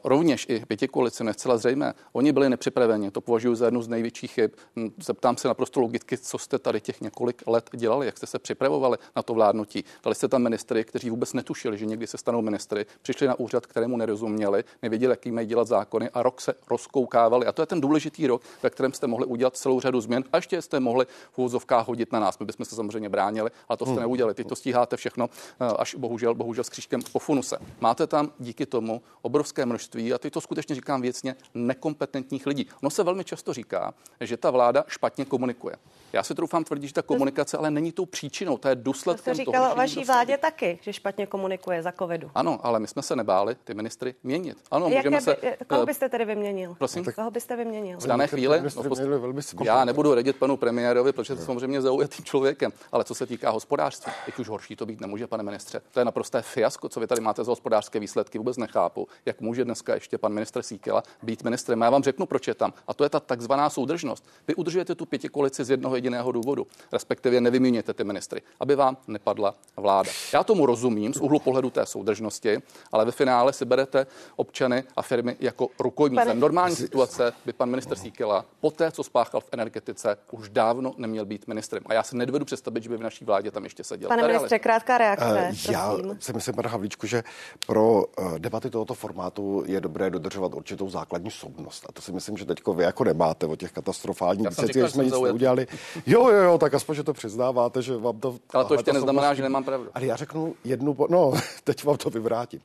rovněž 0.04 0.46
i 0.50 0.66
pěti 0.66 0.88
koalice, 0.88 1.24
necela 1.24 1.58
zřejmé. 1.58 1.94
Oni 2.14 2.32
byli 2.32 2.50
nepřipraveni, 2.50 3.12
to 3.12 3.22
považuji 3.22 3.56
za 3.56 3.66
jednu 3.66 3.82
z 3.82 3.88
největších 3.88 4.32
chyb. 4.32 4.52
Hm, 4.76 4.90
zeptám 5.04 5.38
se 5.38 5.48
naprosto 5.48 5.80
logicky, 5.80 6.18
co 6.18 6.38
jste 6.38 6.60
tady 6.60 6.82
těch 6.82 7.02
několik 7.02 7.44
let 7.48 7.70
dělali, 7.76 8.06
jak 8.06 8.18
jste 8.18 8.28
se 8.28 8.40
připravovali 8.40 8.98
na 9.16 9.22
to 9.22 9.34
vládnutí. 9.34 9.84
Dali 10.04 10.16
jste 10.16 10.28
tam 10.28 10.42
ministry, 10.42 10.84
kteří 10.84 11.07
vůbec 11.10 11.34
netušili, 11.34 11.78
že 11.78 11.86
někdy 11.86 12.08
se 12.08 12.18
stanou 12.18 12.42
ministry, 12.42 12.86
přišli 13.02 13.28
na 13.28 13.40
úřad, 13.40 13.66
kterému 13.66 13.98
nerozuměli, 13.98 14.64
nevěděli, 14.82 15.12
jaký 15.12 15.32
mají 15.32 15.48
dělat 15.48 15.68
zákony 15.68 16.10
a 16.10 16.24
rok 16.24 16.42
se 16.42 16.54
rozkoukávali. 16.70 17.46
A 17.46 17.52
to 17.52 17.62
je 17.62 17.66
ten 17.66 17.82
důležitý 17.82 18.28
rok, 18.28 18.42
ve 18.64 18.70
kterém 18.70 18.94
jste 18.94 19.08
mohli 19.08 19.26
udělat 19.26 19.58
celou 19.58 19.80
řadu 19.80 20.02
změn 20.02 20.24
a 20.34 20.38
ještě 20.38 20.62
jste 20.62 20.80
mohli 20.80 21.06
v 21.32 21.38
úvozovkách 21.38 21.88
hodit 21.88 22.12
na 22.12 22.20
nás. 22.20 22.40
My 22.40 22.46
bychom 22.46 22.66
se 22.66 22.76
samozřejmě 22.76 23.10
bránili, 23.10 23.50
ale 23.70 23.78
to 23.78 23.86
jste 23.86 23.92
hmm. 23.92 24.02
neudělali. 24.02 24.34
Teď 24.34 24.48
to 24.48 24.56
stíháte 24.56 24.98
všechno 24.98 25.30
eh, 25.60 25.66
až 25.78 25.96
bohužel, 25.96 26.36
bohužel 26.36 26.64
s 26.64 26.70
křížkem 26.70 27.02
po 27.12 27.20
funuse. 27.20 27.58
Máte 27.80 28.08
tam 28.08 28.32
díky 28.40 28.66
tomu 28.66 29.02
obrovské 29.22 29.66
množství, 29.66 30.14
a 30.14 30.18
teď 30.18 30.34
to 30.34 30.42
skutečně 30.42 30.76
říkám 30.76 31.02
věcně, 31.02 31.36
nekompetentních 31.54 32.48
lidí. 32.48 32.68
No 32.82 32.90
se 32.90 33.04
velmi 33.04 33.24
často 33.24 33.54
říká, 33.54 33.94
že 34.22 34.38
ta 34.38 34.52
vláda 34.52 34.84
špatně 34.88 35.26
komunikuje. 35.26 35.76
Já 36.14 36.24
si 36.24 36.36
troufám 36.36 36.64
tvrdit, 36.64 36.88
že 36.88 36.94
ta 36.94 37.02
komunikace 37.02 37.58
ale 37.58 37.72
není 37.72 37.92
tou 37.92 38.06
příčinou, 38.06 38.58
to 38.58 38.68
je 38.68 38.76
důsledkem 38.76 39.34
to 39.34 39.38
se 39.38 39.44
říkalo 39.44 39.66
toho, 39.66 39.74
o 39.74 39.78
vaší 39.78 40.04
vládě 40.04 40.38
taky, 40.38 40.80
že 40.82 40.94
špatně 40.94 41.28
komunikuje 41.28 41.84
za 41.84 41.92
covidu. 41.92 42.32
Ano, 42.36 42.60
ale 42.64 42.80
my 42.80 42.88
jsme 42.88 43.02
se 43.02 43.16
nebáli 43.16 43.56
ty 43.64 43.74
ministry 43.74 44.16
měnit. 44.24 44.58
Ano, 44.72 44.88
Jaké 44.88 45.10
můžeme 45.10 45.18
by, 45.18 45.22
se... 45.22 45.58
Koho 45.68 45.86
byste 45.86 46.10
tedy 46.10 46.26
vyměnil? 46.26 46.76
Prosím? 46.78 47.04
Tak 47.04 47.16
koho 47.16 47.32
byste 47.32 47.56
vyměnil? 47.56 48.00
V 48.00 48.08
dané 48.08 48.28
chvíli? 48.28 48.62
No, 48.76 49.66
já 49.66 49.86
nebudu 49.86 50.14
radit 50.14 50.36
panu 50.36 50.58
premiérovi, 50.58 51.12
protože 51.12 51.36
to 51.36 51.42
samozřejmě 51.42 51.82
zaujatým 51.82 52.26
člověkem, 52.26 52.72
ale 52.92 53.04
co 53.04 53.16
se 53.16 53.26
týká 53.26 53.50
hospodářství, 53.50 54.12
teď 54.26 54.40
už 54.40 54.50
horší 54.50 54.76
to 54.76 54.86
být 54.86 55.02
nemůže, 55.02 55.28
pane 55.28 55.44
ministře. 55.44 55.82
To 55.92 56.00
je 56.00 56.06
naprosté 56.06 56.42
fiasko, 56.42 56.90
co 56.90 57.00
vy 57.00 57.08
tady 57.08 57.22
máte 57.22 57.44
za 57.44 57.52
hospodářské 57.52 58.00
výsledky, 58.00 58.38
vůbec 58.38 58.58
nechápu, 58.58 59.08
jak 59.26 59.42
může 59.42 59.66
dneska 59.66 59.94
ještě 59.94 60.18
pan 60.18 60.34
ministr 60.34 60.62
Síkela 60.64 61.04
být 61.24 61.44
ministrem. 61.44 61.82
Já 61.82 61.90
vám 61.90 62.04
řeknu, 62.04 62.26
proč 62.26 62.48
je 62.48 62.54
tam. 62.54 62.74
A 62.88 62.94
to 62.94 63.04
je 63.04 63.10
ta 63.10 63.20
takzvaná 63.20 63.70
soudržnost. 63.70 64.26
Vy 64.48 64.56
udržujete 64.56 64.96
tu 64.96 65.06
pěti 65.06 65.30
koalici 65.30 65.64
z 65.64 65.70
jednoho 65.70 65.97
jediného 65.98 66.32
důvodu, 66.32 66.68
respektive 66.92 67.42
nevyměňujete 67.42 67.94
ty 67.94 68.04
ministry, 68.04 68.42
aby 68.60 68.76
vám 68.76 68.98
nepadla 69.08 69.56
vláda. 69.78 70.10
Já 70.34 70.44
tomu 70.44 70.66
rozumím 70.66 71.14
z 71.14 71.18
úhlu 71.18 71.40
pohledu 71.40 71.70
té 71.70 71.86
soudržnosti, 71.86 72.58
ale 72.92 73.06
ve 73.06 73.12
finále 73.12 73.54
si 73.54 73.66
berete 73.66 74.08
občany 74.36 74.84
a 74.96 75.02
firmy 75.02 75.36
jako 75.40 75.68
rukojmí. 75.80 76.16
Pane... 76.16 76.34
normální 76.34 76.76
situace 76.76 77.34
by 77.46 77.54
pan 77.54 77.70
minister 77.70 77.98
Síkela 77.98 78.46
po 78.62 78.72
té, 78.72 78.92
co 78.92 79.04
spáchal 79.04 79.42
v 79.42 79.50
energetice, 79.52 80.18
už 80.32 80.50
dávno 80.50 80.94
neměl 80.98 81.26
být 81.26 81.48
ministrem. 81.48 81.84
A 81.86 81.94
já 81.94 82.04
si 82.04 82.18
nedovedu 82.18 82.46
představit, 82.46 82.84
že 82.84 82.90
by 82.90 82.98
v 82.98 83.02
naší 83.02 83.26
vládě 83.26 83.52
tam 83.52 83.64
ještě 83.64 83.84
seděl. 83.84 84.08
Pane 84.10 84.28
ministře, 84.28 84.60
krátká 84.60 84.98
reakce. 84.98 85.50
Uh, 85.52 85.72
já 85.72 85.98
si 86.20 86.34
myslím, 86.34 86.56
pane 86.56 86.70
Havlíčku, 86.70 87.08
že 87.08 87.24
pro 87.68 88.06
uh, 88.06 88.40
debaty 88.40 88.70
tohoto 88.70 88.94
formátu 88.94 89.64
je 89.66 89.82
dobré 89.82 90.10
dodržovat 90.10 90.54
určitou 90.54 90.90
základní 90.90 91.32
soudnost. 91.32 91.86
A 91.90 91.92
to 91.92 92.02
si 92.02 92.12
myslím, 92.12 92.38
že 92.38 92.46
teď 92.46 92.60
vy 92.76 92.84
jako 92.84 93.04
nemáte 93.04 93.46
o 93.46 93.56
těch 93.56 93.72
katastrofálních 93.72 94.48
věcech, 94.48 94.74
že 94.74 94.90
jsme 94.90 95.04
nic 95.04 95.14
neudělali. 95.14 95.68
Jo, 96.06 96.30
jo, 96.30 96.42
jo, 96.44 96.58
tak 96.58 96.74
aspoň, 96.74 96.96
že 96.96 97.04
to 97.04 97.14
přiznáváte, 97.14 97.82
že 97.82 97.98
vám 97.98 98.20
to... 98.20 98.38
Ale 98.54 98.66
to 98.66 98.74
ještě 98.74 98.94
neznamená, 98.94 99.34
že 99.34 99.44
nemám 99.44 99.64
pravdu. 99.64 99.90
Ale 99.94 100.06
já 100.06 100.16
řeknu 100.16 100.56
jednu, 100.64 100.98
no, 101.10 101.34
teď 101.64 101.84
vám 101.84 101.98
to 101.98 102.10
vyvrátím. 102.10 102.62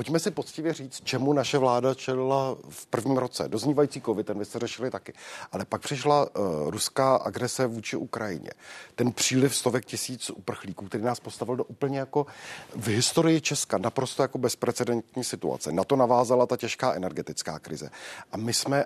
Eh, 0.00 0.02
pojďme 0.02 0.18
si 0.18 0.30
poctivě 0.30 0.72
říct, 0.72 1.00
čemu 1.04 1.32
naše 1.32 1.58
vláda 1.58 1.94
čelila 1.94 2.56
v 2.68 2.86
prvním 2.86 3.16
roce. 3.16 3.48
Doznívající 3.48 4.00
covid, 4.00 4.26
ten 4.26 4.38
vy 4.38 4.44
jste 4.44 4.58
řešili 4.58 4.90
taky. 4.90 5.12
Ale 5.52 5.64
pak 5.64 5.82
přišla 5.82 6.36
uh, 6.36 6.70
ruská 6.70 7.16
agrese 7.16 7.66
vůči 7.66 7.96
Ukrajině. 7.96 8.50
Ten 8.94 9.12
příliv 9.12 9.56
stovek 9.56 9.84
tisíc 9.84 10.30
uprchlíků, 10.30 10.86
který 10.86 11.04
nás 11.04 11.20
postavil 11.20 11.56
do 11.56 11.64
úplně 11.64 11.98
jako 11.98 12.26
v 12.76 12.88
historii 12.88 13.40
Česka 13.40 13.78
naprosto 13.78 14.22
jako 14.22 14.38
bezprecedentní 14.38 15.24
situace. 15.24 15.72
Na 15.72 15.84
to 15.84 15.96
navázala 15.96 16.46
ta 16.46 16.56
těžká 16.56 16.94
energetická 16.94 17.58
krize. 17.58 17.90
A 18.32 18.36
my 18.36 18.54
jsme 18.54 18.84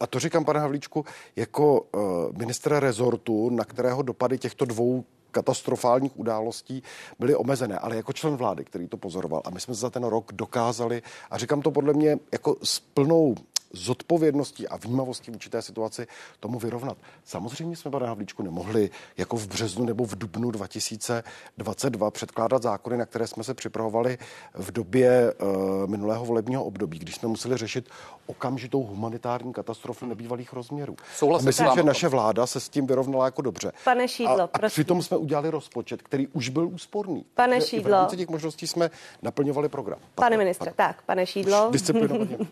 a, 0.00 0.06
to 0.06 0.18
říkám, 0.18 0.44
pane 0.44 0.60
Havlíčku, 0.60 1.04
jako 1.36 1.80
uh, 1.80 2.02
ministra 2.38 2.80
rezortu, 2.80 3.50
na 3.50 3.64
kterého 3.64 4.02
dopady 4.02 4.38
těchto 4.38 4.64
dvou 4.64 5.04
katastrofálních 5.38 6.18
událostí 6.18 6.82
byly 7.18 7.36
omezené, 7.36 7.78
ale 7.78 7.96
jako 7.96 8.12
člen 8.12 8.36
vlády, 8.36 8.64
který 8.64 8.88
to 8.88 8.96
pozoroval. 8.96 9.42
A 9.44 9.50
my 9.50 9.60
jsme 9.60 9.74
za 9.74 9.90
ten 9.90 10.04
rok 10.04 10.32
dokázali, 10.32 11.02
a 11.30 11.38
říkám 11.38 11.62
to 11.62 11.70
podle 11.70 11.92
mě 11.92 12.18
jako 12.32 12.56
s 12.62 12.78
plnou 12.78 13.34
zodpovědností 13.72 14.68
a 14.68 14.76
vnímavostí 14.76 15.30
vůči 15.30 15.50
té 15.50 15.62
situaci 15.62 16.06
tomu 16.40 16.58
vyrovnat. 16.58 16.98
Samozřejmě 17.24 17.76
jsme, 17.76 17.90
pane 17.90 18.06
Havlíčku, 18.06 18.42
nemohli 18.42 18.90
jako 19.16 19.36
v 19.36 19.46
březnu 19.46 19.84
nebo 19.84 20.04
v 20.04 20.18
dubnu 20.18 20.50
2022 20.50 22.10
předkládat 22.10 22.62
zákony, 22.62 22.96
na 22.96 23.06
které 23.06 23.26
jsme 23.26 23.44
se 23.44 23.54
připravovali 23.54 24.18
v 24.54 24.72
době 24.72 25.34
uh, 25.34 25.86
minulého 25.86 26.24
volebního 26.24 26.64
období, 26.64 26.98
když 26.98 27.14
jsme 27.14 27.28
museli 27.28 27.56
řešit 27.56 27.88
okamžitou 28.26 28.82
humanitární 28.82 29.52
katastrofu 29.52 30.06
nebývalých 30.06 30.52
rozměrů. 30.52 30.96
Souhlasím 31.16 31.46
myslím, 31.46 31.68
že 31.74 31.82
naše 31.82 32.08
vláda 32.08 32.46
se 32.46 32.60
s 32.60 32.68
tím 32.68 32.86
vyrovnala 32.86 33.24
jako 33.24 33.42
dobře. 33.42 33.72
Pane 33.84 34.08
Šídlo, 34.08 34.40
a, 34.40 34.50
a 34.52 34.68
přitom 34.68 35.02
jsme 35.02 35.16
udělali 35.16 35.50
rozpočet, 35.50 36.02
který 36.02 36.26
už 36.26 36.48
byl 36.48 36.66
úsporný. 36.66 37.24
Pane 37.34 37.60
Šídlo. 37.60 38.06
V 38.12 38.16
těch 38.16 38.28
možností 38.28 38.66
jsme 38.66 38.90
naplňovali 39.22 39.68
program. 39.68 39.98
Pane 40.14 40.36
ministře, 40.36 40.72
tak, 40.76 41.02
pane 41.02 41.26
Šídlo. 41.26 41.68
Disciplinovaně. 41.72 42.38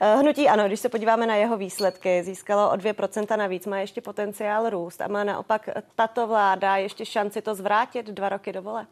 Eh, 0.00 0.16
hnutí 0.16 0.48
ano, 0.48 0.66
když 0.66 0.80
se 0.80 0.88
podíváme 0.88 1.26
na 1.26 1.34
jeho 1.34 1.56
výsledky, 1.56 2.22
získalo 2.22 2.70
o 2.70 2.76
2% 2.76 3.36
navíc, 3.36 3.66
má 3.66 3.78
ještě 3.78 4.00
potenciál 4.00 4.70
růst 4.70 5.00
a 5.00 5.08
má 5.08 5.24
naopak 5.24 5.68
tato 5.94 6.26
vláda 6.26 6.76
ještě 6.76 7.06
šanci 7.06 7.42
to 7.42 7.54
zvrátit 7.54 8.06
dva 8.06 8.28
roky 8.28 8.52
do 8.52 8.62
voleb. 8.62 8.88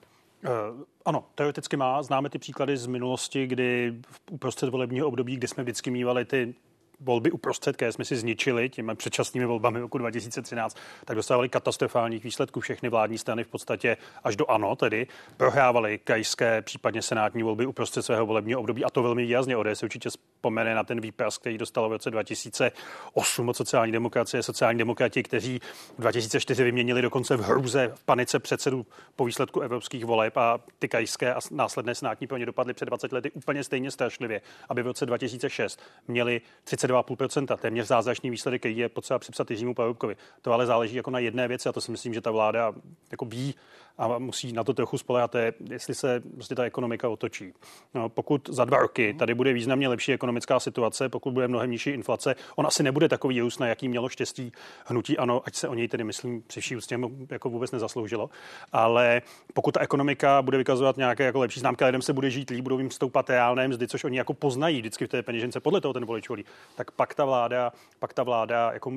ano, 1.04 1.24
teoreticky 1.34 1.76
má. 1.76 2.02
Známe 2.02 2.30
ty 2.30 2.38
příklady 2.38 2.76
z 2.76 2.86
minulosti, 2.86 3.46
kdy 3.46 3.94
v 4.10 4.20
uprostřed 4.30 4.68
volebního 4.68 5.08
období, 5.08 5.36
kdy 5.36 5.48
jsme 5.48 5.62
vždycky 5.62 5.90
mývali 5.90 6.24
ty 6.24 6.54
volby 7.00 7.30
uprostřed, 7.30 7.76
které 7.76 7.92
jsme 7.92 8.04
si 8.04 8.16
zničili 8.16 8.68
těmi 8.68 8.94
předčasnými 8.94 9.46
volbami 9.46 9.80
roku 9.80 9.98
2013, 9.98 10.76
tak 11.04 11.16
dostávali 11.16 11.48
katastrofálních 11.48 12.24
výsledků 12.24 12.60
všechny 12.60 12.88
vládní 12.88 13.18
strany 13.18 13.44
v 13.44 13.48
podstatě 13.48 13.96
až 14.24 14.36
do 14.36 14.50
ano, 14.50 14.76
tedy 14.76 15.06
prohrávali 15.36 15.98
krajské, 15.98 16.62
případně 16.62 17.02
senátní 17.02 17.42
volby 17.42 17.66
uprostřed 17.66 18.02
svého 18.02 18.26
volebního 18.26 18.60
období 18.60 18.84
a 18.84 18.90
to 18.90 19.02
velmi 19.02 19.22
výrazně. 19.22 19.56
ODS 19.56 19.82
určitě 19.82 20.10
vzpomene 20.10 20.74
na 20.74 20.84
ten 20.84 21.00
výpras, 21.00 21.38
který 21.38 21.58
dostal 21.58 21.88
v 21.88 21.92
roce 21.92 22.10
2008 22.10 23.48
od 23.48 23.56
sociální 23.56 23.92
demokracie, 23.92 24.42
sociální 24.42 24.78
demokrati, 24.78 25.22
kteří 25.22 25.60
v 25.98 26.00
2004 26.00 26.64
vyměnili 26.64 27.02
dokonce 27.02 27.36
v 27.36 27.40
hruze, 27.40 27.92
v 27.94 28.04
panice 28.04 28.38
předsedu 28.38 28.86
po 29.16 29.24
výsledku 29.24 29.60
evropských 29.60 30.04
voleb 30.04 30.36
a 30.36 30.58
ty 30.78 30.88
krajské 30.88 31.34
a 31.34 31.38
následné 31.50 31.94
senátní 31.94 32.26
pro 32.26 32.36
ně 32.36 32.46
dopadly 32.46 32.74
před 32.74 32.84
20 32.84 33.12
lety 33.12 33.30
úplně 33.30 33.64
stejně 33.64 33.90
strašlivě, 33.90 34.40
aby 34.68 34.82
v 34.82 34.86
roce 34.86 35.06
2006 35.06 35.80
měli 36.08 36.40
30 36.64 36.85
32,5%, 36.86 37.56
téměř 37.56 37.86
zázračný 37.86 38.30
výsledek, 38.30 38.60
který 38.60 38.76
je 38.76 38.88
potřeba 38.88 39.18
připsat 39.18 39.50
Jiřímu 39.50 39.74
Paroubkovi. 39.74 40.16
To 40.42 40.52
ale 40.52 40.66
záleží 40.66 40.96
jako 40.96 41.10
na 41.10 41.18
jedné 41.18 41.48
věci 41.48 41.68
a 41.68 41.72
to 41.72 41.80
si 41.80 41.90
myslím, 41.90 42.14
že 42.14 42.20
ta 42.20 42.30
vláda 42.30 42.72
jako 43.10 43.24
ví 43.24 43.54
a 43.98 44.18
musí 44.18 44.52
na 44.52 44.64
to 44.64 44.74
trochu 44.74 44.98
spolehat, 44.98 45.34
je, 45.34 45.52
jestli 45.70 45.94
se 45.94 46.22
prostě 46.34 46.54
ta 46.54 46.64
ekonomika 46.64 47.08
otočí. 47.08 47.52
No, 47.94 48.08
pokud 48.08 48.48
za 48.48 48.64
dva 48.64 48.78
roky 48.78 49.14
tady 49.14 49.34
bude 49.34 49.52
významně 49.52 49.88
lepší 49.88 50.12
ekonomická 50.12 50.60
situace, 50.60 51.08
pokud 51.08 51.32
bude 51.32 51.48
mnohem 51.48 51.70
nižší 51.70 51.90
inflace, 51.90 52.34
on 52.56 52.66
asi 52.66 52.82
nebude 52.82 53.08
takový 53.08 53.40
růst, 53.40 53.58
na 53.58 53.66
jaký 53.66 53.88
mělo 53.88 54.08
štěstí 54.08 54.52
hnutí, 54.86 55.18
ano, 55.18 55.42
ať 55.44 55.54
se 55.54 55.68
o 55.68 55.74
něj 55.74 55.88
tedy 55.88 56.04
myslím 56.04 56.42
při 56.42 56.60
vší 56.60 56.76
úctě 56.76 56.98
jako 57.30 57.50
vůbec 57.50 57.72
nezasloužilo, 57.72 58.30
ale 58.72 59.22
pokud 59.54 59.72
ta 59.72 59.80
ekonomika 59.80 60.42
bude 60.42 60.58
vykazovat 60.58 60.96
nějaké 60.96 61.24
jako 61.24 61.40
lepší 61.40 61.60
známky, 61.60 61.84
lidem 61.84 62.02
se 62.02 62.12
bude 62.12 62.30
žít 62.30 62.50
líp, 62.50 62.62
budou 62.62 62.78
jim 62.78 62.90
stoupat 62.90 63.30
reálné 63.30 63.68
mzdy, 63.68 63.88
což 63.88 64.04
oni 64.04 64.18
jako 64.18 64.34
poznají 64.34 64.78
vždycky 64.78 65.04
v 65.04 65.08
té 65.08 65.22
peněžence, 65.22 65.60
podle 65.60 65.80
toho 65.80 65.94
ten 65.94 66.04
volič 66.04 66.28
volí, 66.28 66.44
tak 66.74 66.90
pak 66.90 67.14
ta 67.14 67.24
vláda, 67.24 67.72
pak 67.98 68.12
ta 68.12 68.22
vláda 68.22 68.70
jako 68.72 68.92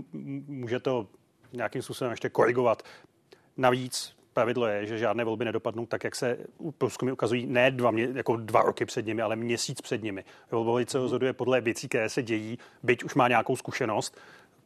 může 0.48 0.80
to 0.80 1.08
nějakým 1.54 1.82
způsobem 1.82 2.12
ještě 2.12 2.30
korigovat. 2.30 2.84
Navíc 3.58 4.19
pravidlo 4.34 4.68
je, 4.68 4.86
že 4.86 4.98
žádné 4.98 5.24
volby 5.24 5.46
nedopadnou 5.46 5.86
tak, 5.86 6.04
jak 6.04 6.16
se 6.16 6.38
průzkumy 6.78 7.12
ukazují 7.12 7.46
ne 7.46 7.72
dva, 7.72 7.92
mě, 7.92 8.08
jako 8.14 8.36
dva 8.36 8.62
roky 8.62 8.86
před 8.86 9.06
nimi, 9.06 9.22
ale 9.22 9.36
měsíc 9.36 9.82
před 9.82 10.04
nimi. 10.04 10.24
Se 10.88 10.98
rozhoduje 10.98 11.34
podle 11.34 11.62
věcí, 11.62 11.90
které 11.90 12.10
se 12.10 12.24
dějí, 12.24 12.60
byť 12.84 13.04
už 13.04 13.16
má 13.16 13.28
nějakou 13.28 13.56
zkušenost, 13.56 14.18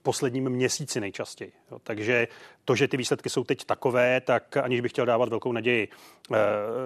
posledním 0.03 0.49
měsíci 0.49 0.99
nejčastěji. 0.99 1.51
Jo. 1.71 1.79
Takže 1.83 2.27
to, 2.65 2.75
že 2.75 2.87
ty 2.87 2.97
výsledky 2.97 3.29
jsou 3.29 3.43
teď 3.43 3.65
takové, 3.65 4.21
tak 4.21 4.57
aniž 4.57 4.81
bych 4.81 4.91
chtěl 4.91 5.05
dávat 5.05 5.29
velkou 5.29 5.51
naději 5.51 5.87
e, 5.87 6.37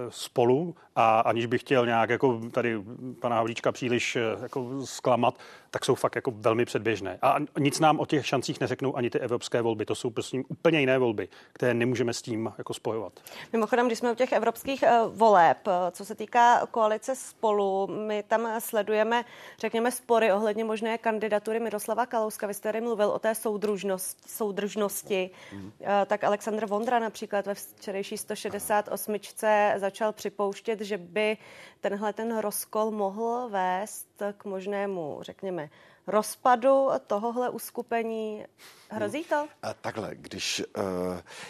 spolu 0.09 0.75
a 0.99 1.19
aniž 1.19 1.45
bych 1.45 1.62
chtěl 1.62 1.86
nějak 1.86 2.10
jako 2.10 2.41
tady 2.51 2.81
pana 3.19 3.36
Havlíčka 3.36 3.71
příliš 3.71 4.15
e, 4.15 4.21
jako 4.41 4.86
zklamat, 4.86 5.39
tak 5.71 5.86
jsou 5.86 5.95
fakt 5.95 6.15
jako 6.15 6.31
velmi 6.31 6.65
předběžné. 6.65 7.19
A 7.21 7.36
nic 7.60 7.79
nám 7.79 7.99
o 7.99 8.05
těch 8.05 8.27
šancích 8.27 8.60
neřeknou 8.60 8.97
ani 8.97 9.10
ty 9.10 9.19
evropské 9.19 9.62
volby. 9.62 9.86
To 9.86 9.95
jsou 9.95 10.10
prostě 10.10 10.41
úplně 10.47 10.79
jiné 10.79 10.97
volby, 10.97 11.27
které 11.53 11.73
nemůžeme 11.73 12.13
s 12.13 12.21
tím 12.21 12.53
jako 12.57 12.73
spojovat. 12.73 13.13
Mimochodem, 13.53 13.88
když 13.88 13.99
jsme 13.99 14.12
u 14.12 14.15
těch 14.15 14.31
evropských 14.31 14.83
uh, 14.83 15.15
voleb, 15.17 15.57
co 15.91 16.05
se 16.05 16.15
týká 16.15 16.65
koalice 16.71 17.15
spolu, 17.15 17.88
my 17.88 18.23
tam 18.23 18.47
sledujeme, 18.60 19.25
řekněme, 19.60 19.91
spory 19.91 20.31
ohledně 20.31 20.63
možné 20.63 20.97
kandidatury 20.97 21.60
Miroslava 21.60 22.05
Kalouska. 22.05 22.47
Vy 22.47 22.53
jste 22.53 22.69
tady 22.69 22.81
mluvil 22.81 23.10
o 23.10 23.19
té 23.19 23.36
soudružnosti, 23.36 24.29
soudržnosti. 24.29 25.29
Mm. 25.53 25.71
Tak 26.05 26.23
Aleksandr 26.23 26.65
Vondra 26.65 26.99
například 26.99 27.45
ve 27.45 27.55
včerejší 27.55 28.17
168. 28.17 29.15
začal 29.75 30.13
připouštět, 30.13 30.87
že 30.88 30.97
by 30.97 31.38
tenhle 31.80 32.13
ten 32.13 32.38
rozkol 32.38 32.91
mohl 32.91 33.50
vést 33.52 34.06
k 34.38 34.45
možnému, 34.45 35.19
řekněme, 35.21 35.69
rozpadu 36.08 36.89
tohohle 37.08 37.49
uskupení. 37.49 38.45
Hrozí 38.89 39.23
to? 39.23 39.47
A 39.63 39.73
takhle, 39.73 40.10
když... 40.15 40.63
Uh, 40.77 40.84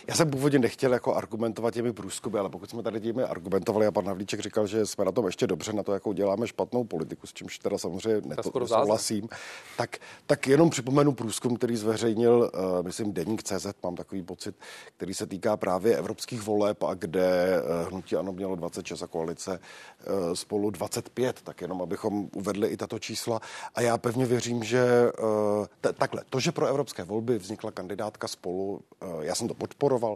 já 0.08 0.16
jsem 0.16 0.32
původně 0.32 0.60
nechtěl 0.60 0.94
jako 0.94 1.16
argumentovat 1.16 1.74
těmi 1.74 1.94
průzkumy, 1.94 2.40
ale 2.40 2.50
pokud 2.50 2.70
jsme 2.70 2.84
tady 2.84 3.02
těmi 3.02 3.24
argumentovali 3.24 3.86
a 3.86 3.92
pan 3.92 4.08
Havlíček 4.08 4.40
říkal, 4.40 4.68
že 4.68 4.86
jsme 4.86 5.06
na 5.06 5.12
tom 5.12 5.26
ještě 5.26 5.48
dobře, 5.48 5.74
na 5.74 5.84
to, 5.84 5.94
jakou 5.94 6.14
děláme 6.14 6.48
špatnou 6.48 6.84
politiku, 6.84 7.28
s 7.28 7.34
čímž 7.34 7.60
teda 7.60 7.78
samozřejmě 7.78 8.36
nesouhlasím, 8.36 9.30
tak, 9.78 9.98
tak 10.26 10.48
jenom 10.48 10.70
připomenu 10.70 11.12
průzkum, 11.12 11.56
který 11.56 11.76
zveřejnil, 11.76 12.52
uh, 12.54 12.86
myslím, 12.86 13.14
Deník 13.14 13.44
CZ, 13.44 13.68
mám 13.84 13.96
takový 13.96 14.24
pocit, 14.24 14.56
který 14.98 15.14
se 15.14 15.28
týká 15.28 15.58
právě 15.58 15.98
evropských 15.98 16.42
voleb 16.42 16.84
a 16.84 16.94
kde 16.94 17.62
uh, 17.62 17.90
hnutí 17.90 18.16
ano 18.16 18.32
mělo 18.32 18.56
26 18.56 19.04
a 19.04 19.08
koalice 19.08 19.52
uh, 19.60 20.34
spolu 20.34 20.70
25, 20.70 21.42
tak 21.42 21.62
jenom 21.62 21.82
abychom 21.82 22.30
uvedli 22.36 22.57
i 22.66 22.78
tato 22.78 23.00
čísla. 23.00 23.42
A 23.76 23.82
já 23.82 23.98
pevně 23.98 24.26
věřím, 24.26 24.64
že 24.64 25.12
uh, 25.20 25.66
t- 25.82 25.94
takhle, 25.94 26.22
to, 26.30 26.40
že 26.40 26.52
pro 26.52 26.66
evropské 26.66 27.04
volby 27.04 27.38
vznikla 27.38 27.72
kandidátka 27.72 28.28
spolu, 28.28 28.82
uh, 29.04 29.22
já 29.22 29.36
jsem 29.36 29.48
to 29.48 29.54
podporoval, 29.54 30.12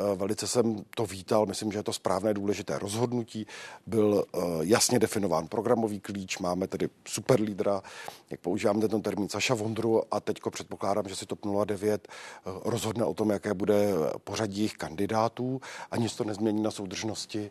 uh, 0.00 0.18
velice 0.18 0.46
jsem 0.46 0.84
to 0.96 1.06
vítal, 1.06 1.46
myslím, 1.46 1.72
že 1.72 1.78
je 1.78 1.82
to 1.82 1.92
správné 1.92 2.34
důležité 2.34 2.78
rozhodnutí, 2.78 3.46
byl 3.86 4.24
jasně 4.60 4.98
definován 4.98 5.48
programový 5.48 6.00
klíč, 6.00 6.38
máme 6.38 6.66
tedy 6.66 6.88
super 7.08 7.40
lídra, 7.40 7.82
jak 8.30 8.40
používám 8.40 8.80
ten 8.80 9.02
termín 9.02 9.28
Saša 9.28 9.54
Vondru 9.54 10.14
a 10.14 10.20
teďko 10.20 10.50
předpokládám, 10.50 11.08
že 11.08 11.16
si 11.16 11.26
TOP 11.26 11.38
09 11.64 12.08
uh, 12.46 12.52
rozhodne 12.64 13.04
o 13.04 13.14
tom, 13.14 13.30
jaké 13.30 13.54
bude 13.54 13.88
pořadí 14.24 14.56
jejich 14.56 14.74
kandidátů 14.74 15.60
a 15.90 15.96
nic 15.96 16.16
to 16.16 16.24
nezmění 16.24 16.62
na 16.62 16.70
soudržnosti. 16.70 17.50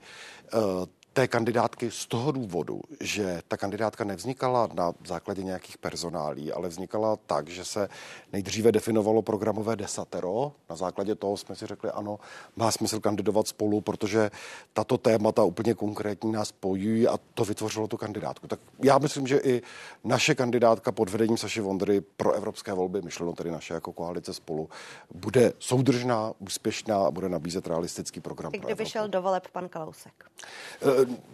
Té 1.15 1.27
kandidátky 1.27 1.91
z 1.91 2.05
toho 2.05 2.31
důvodu, 2.31 2.81
že 3.01 3.41
ta 3.47 3.57
kandidátka 3.57 4.03
nevznikala 4.03 4.69
na 4.73 4.93
základě 5.05 5.43
nějakých 5.43 5.77
personálí, 5.77 6.51
ale 6.51 6.69
vznikala 6.69 7.15
tak, 7.15 7.47
že 7.47 7.65
se 7.65 7.89
nejdříve 8.33 8.71
definovalo 8.71 9.21
programové 9.21 9.75
desatero. 9.75 10.51
Na 10.69 10.75
základě 10.75 11.15
toho 11.15 11.37
jsme 11.37 11.55
si 11.55 11.65
řekli, 11.65 11.91
ano, 11.91 12.19
má 12.55 12.71
smysl 12.71 12.99
kandidovat 12.99 13.47
spolu, 13.47 13.81
protože 13.81 14.31
tato 14.73 14.97
témata 14.97 15.43
úplně 15.43 15.73
konkrétní 15.73 16.31
nás 16.31 16.47
spojují 16.47 17.07
a 17.07 17.17
to 17.33 17.45
vytvořilo 17.45 17.87
tu 17.87 17.97
kandidátku. 17.97 18.47
Tak 18.47 18.59
já 18.83 18.97
myslím, 18.97 19.27
že 19.27 19.37
i 19.37 19.61
naše 20.03 20.35
kandidátka 20.35 20.91
pod 20.91 21.09
vedením 21.09 21.37
Saši 21.37 21.61
Vondry 21.61 22.01
pro 22.01 22.31
evropské 22.31 22.73
volby, 22.73 23.01
myšleno 23.01 23.33
tedy 23.33 23.51
naše 23.51 23.73
jako 23.73 23.91
koalice 23.91 24.33
spolu, 24.33 24.69
bude 25.13 25.53
soudržná, 25.59 26.33
úspěšná 26.39 27.05
a 27.05 27.11
bude 27.11 27.29
nabízet 27.29 27.67
realistický 27.67 28.19
program. 28.19 28.51
I 28.55 28.59
kdyby 28.59 28.85
šel 28.85 29.07
do 29.07 29.21
voleb 29.21 29.47
pan 29.51 29.69
Kalousek. 29.69 30.13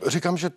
E, 0.08 0.10
říkám, 0.10 0.38
že 0.38 0.50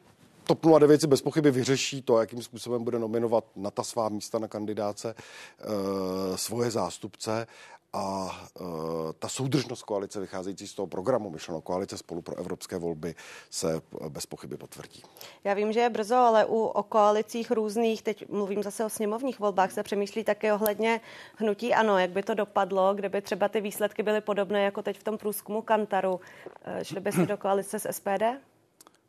TOP 0.45 0.67
09 0.79 1.01
si 1.01 1.07
bez 1.07 1.23
pochyby 1.23 1.51
vyřeší 1.51 2.03
to, 2.03 2.21
jakým 2.21 2.43
způsobem 2.43 2.85
bude 2.85 2.99
nominovat 2.99 3.45
na 3.57 3.71
ta 3.71 3.83
svá 3.83 4.09
místa 4.09 4.39
na 4.39 4.49
kandidáce 4.49 5.15
e, 5.15 6.39
svoje 6.39 6.71
zástupce 6.71 7.47
a 7.93 8.31
e, 8.57 8.63
ta 9.19 9.29
soudržnost 9.29 9.83
koalice 9.83 10.21
vycházející 10.21 10.69
z 10.69 10.75
toho 10.75 10.87
programu 10.87 11.31
myšleno 11.31 11.61
koalice 11.61 11.99
spolu 11.99 12.23
pro 12.23 12.37
evropské 12.37 12.79
volby 12.79 13.15
se 13.51 13.81
bez 14.09 14.27
pochyby 14.27 14.57
potvrdí. 14.57 15.03
Já 15.45 15.55
vím, 15.55 15.73
že 15.73 15.81
je 15.81 15.91
brzo, 15.91 16.17
ale 16.17 16.45
u 16.45 16.63
o 16.63 16.83
koalicích 16.83 17.51
různých, 17.51 18.03
teď 18.03 18.29
mluvím 18.29 18.63
zase 18.63 18.85
o 18.85 18.91
sněmovních 18.91 19.39
volbách, 19.39 19.73
se 19.73 19.83
přemýšlí 19.83 20.25
také 20.25 20.55
ohledně 20.55 21.01
hnutí 21.37 21.75
ano, 21.75 21.99
jak 21.99 22.11
by 22.11 22.23
to 22.23 22.35
dopadlo, 22.35 22.95
kdyby 22.95 23.23
třeba 23.23 23.49
ty 23.49 23.61
výsledky 23.61 24.03
byly 24.03 24.21
podobné 24.21 24.63
jako 24.65 24.83
teď 24.83 24.99
v 24.99 25.05
tom 25.05 25.19
průzkumu 25.19 25.63
Kantaru. 25.63 26.21
Šli 26.83 27.01
by 27.01 27.13
si 27.13 27.27
do 27.27 27.37
koalice 27.37 27.79
s 27.79 27.93
SPD? 27.93 28.54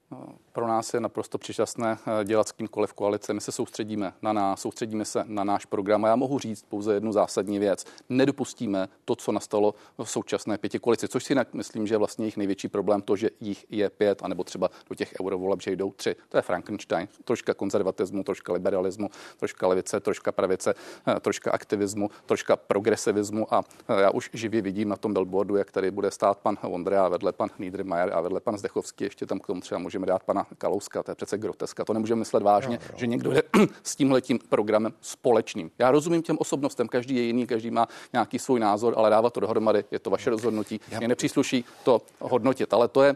어, 0.09 0.44
Pro 0.55 0.67
nás 0.67 0.93
je 0.93 0.99
naprosto 0.99 1.37
přičasné 1.37 1.97
eh, 2.21 2.25
dělat 2.25 2.47
s 2.47 2.51
kýmkoliv 2.51 2.93
koalice. 2.93 3.33
My 3.33 3.41
se 3.41 3.51
soustředíme 3.51 4.13
na 4.21 4.33
nás, 4.33 4.61
soustředíme 4.61 5.05
se 5.05 5.23
na 5.27 5.43
náš 5.43 5.65
program. 5.65 6.05
A 6.05 6.07
já 6.07 6.15
mohu 6.15 6.39
říct 6.39 6.65
pouze 6.69 6.93
jednu 6.93 7.11
zásadní 7.11 7.59
věc. 7.59 7.85
Nedopustíme 8.09 8.89
to, 9.05 9.15
co 9.15 9.31
nastalo 9.31 9.75
v 10.03 10.09
současné 10.09 10.57
pěti 10.57 10.79
koalici, 10.79 11.07
což 11.07 11.23
si 11.23 11.33
jinak 11.33 11.53
myslím, 11.53 11.87
že 11.87 11.93
je 11.93 11.97
vlastně 11.97 12.25
jejich 12.25 12.37
největší 12.37 12.67
problém 12.67 13.01
to, 13.01 13.15
že 13.15 13.29
jich 13.39 13.65
je 13.69 13.89
pět, 13.89 14.23
anebo 14.23 14.43
třeba 14.43 14.69
do 14.89 14.95
těch 14.95 15.13
eurovoleb, 15.21 15.61
že 15.61 15.71
jdou 15.71 15.91
tři. 15.91 16.15
To 16.29 16.37
je 16.37 16.41
Frankenstein. 16.41 17.07
Troška 17.23 17.53
konzervatismu, 17.53 18.23
troška 18.23 18.53
liberalismu, 18.53 19.09
troška 19.37 19.67
levice, 19.67 19.99
troška 19.99 20.31
pravice, 20.31 20.73
eh, 21.07 21.19
troška 21.19 21.51
aktivismu, 21.51 22.09
troška 22.25 22.55
progresivismu. 22.55 23.53
A 23.53 23.63
eh, 23.87 24.01
já 24.01 24.09
už 24.09 24.29
živě 24.33 24.61
vidím 24.61 24.89
na 24.89 24.95
tom 24.95 25.13
billboardu, 25.13 25.55
jak 25.55 25.71
tady 25.71 25.91
bude 25.91 26.11
stát 26.11 26.37
pan 26.37 26.57
Vondra 26.63 27.05
a 27.05 27.09
vedle 27.09 27.31
pan 27.31 27.49
Niedermayer 27.59 28.13
a 28.13 28.21
vedle 28.21 28.39
pan 28.39 28.57
Zdechovský. 28.57 29.03
Ještě 29.03 29.25
tam 29.25 29.39
k 29.39 29.47
tomu 29.47 29.61
třeba 29.61 29.79
můžeme 29.79 30.05
dát 30.05 30.23
pana 30.23 30.44
Kalouska, 30.57 31.03
to 31.03 31.11
je 31.11 31.15
přece 31.15 31.37
groteska. 31.37 31.85
To 31.85 31.93
nemůžeme 31.93 32.19
myslet 32.19 32.43
vážně, 32.43 32.75
jo, 32.81 32.87
jo. 32.89 32.95
že 32.97 33.07
někdo 33.07 33.31
je 33.31 33.43
s 33.83 33.95
tímhletím 33.95 34.39
programem 34.49 34.93
společným. 35.01 35.71
Já 35.79 35.91
rozumím 35.91 36.21
těm 36.21 36.37
osobnostem, 36.39 36.87
každý 36.87 37.15
je 37.15 37.21
jiný, 37.21 37.47
každý 37.47 37.71
má 37.71 37.87
nějaký 38.13 38.39
svůj 38.39 38.59
názor, 38.59 38.93
ale 38.97 39.09
dávat 39.09 39.33
to 39.33 39.39
dohromady, 39.39 39.83
je 39.91 39.99
to 39.99 40.09
vaše 40.09 40.29
rozhodnutí. 40.29 40.79
Mě 40.97 41.07
nepřísluší 41.07 41.65
to 41.83 42.01
hodnotit, 42.19 42.73
ale 42.73 42.87
to 42.87 43.03
je 43.03 43.15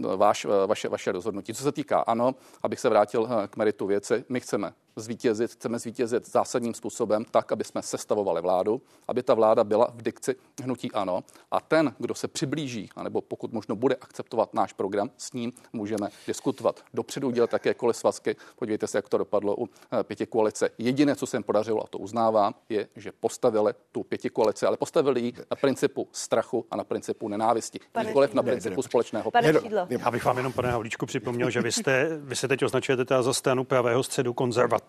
uh, 0.00 0.16
váš, 0.16 0.44
uh, 0.44 0.52
vaše, 0.66 0.88
vaše 0.88 1.12
rozhodnutí. 1.12 1.54
Co 1.54 1.62
se 1.62 1.72
týká, 1.72 2.00
ano, 2.00 2.34
abych 2.62 2.80
se 2.80 2.88
vrátil 2.88 3.22
uh, 3.22 3.28
k 3.50 3.56
meritu 3.56 3.86
věci, 3.86 4.24
my 4.28 4.40
chceme 4.40 4.72
zvítězit, 4.96 5.50
chceme 5.50 5.78
zvítězit 5.78 6.28
zásadním 6.28 6.74
způsobem 6.74 7.24
tak, 7.30 7.52
aby 7.52 7.64
jsme 7.64 7.82
sestavovali 7.82 8.42
vládu, 8.42 8.82
aby 9.08 9.22
ta 9.22 9.34
vláda 9.34 9.64
byla 9.64 9.90
v 9.94 10.02
dikci 10.02 10.34
hnutí 10.62 10.92
ano 10.92 11.24
a 11.50 11.60
ten, 11.60 11.94
kdo 11.98 12.14
se 12.14 12.28
přiblíží, 12.28 12.90
anebo 12.96 13.20
pokud 13.20 13.52
možno 13.52 13.76
bude 13.76 13.94
akceptovat 13.94 14.54
náš 14.54 14.72
program, 14.72 15.10
s 15.16 15.32
ním 15.32 15.52
můžeme 15.72 16.08
diskutovat. 16.26 16.80
Dopředu 16.94 17.28
udělat 17.28 17.52
jakékoliv 17.52 17.96
svazky. 17.96 18.36
Podívejte 18.56 18.86
se, 18.86 18.98
jak 18.98 19.08
to 19.08 19.18
dopadlo 19.18 19.56
u 19.58 19.68
eh, 19.92 20.04
pěti 20.04 20.26
koalice. 20.26 20.70
Jediné, 20.78 21.16
co 21.16 21.26
se 21.26 21.36
jim 21.36 21.42
podařilo, 21.42 21.84
a 21.84 21.86
to 21.86 21.98
uznávám, 21.98 22.54
je, 22.68 22.88
že 22.96 23.12
postavili 23.12 23.72
tu 23.92 24.02
pěti 24.02 24.30
koalici, 24.30 24.66
ale 24.66 24.76
postavili 24.76 25.20
ji 25.20 25.32
na 25.50 25.56
principu 25.60 26.08
strachu 26.12 26.66
a 26.70 26.76
na 26.76 26.84
principu 26.84 27.28
nenávisti. 27.28 27.80
Nikoliv 28.06 28.34
na 28.34 28.42
principu 28.42 28.82
společného. 28.82 29.30
Pane 29.30 29.52
Já 29.88 30.10
bych 30.10 30.24
vám 30.24 30.36
jenom, 30.36 30.52
pane 30.52 30.70
Havlíčku, 30.70 31.06
připomněl, 31.06 31.50
že 31.50 31.60
vy, 31.62 31.72
jste, 31.72 32.18
vy 32.20 32.36
se 32.36 32.48
teď 32.48 32.64
označujete 32.64 33.04
teda 33.04 33.22
za 33.22 33.32
stranu 33.32 33.64
pravého 33.64 34.02
středu 34.02 34.34
konzervativní 34.34 34.79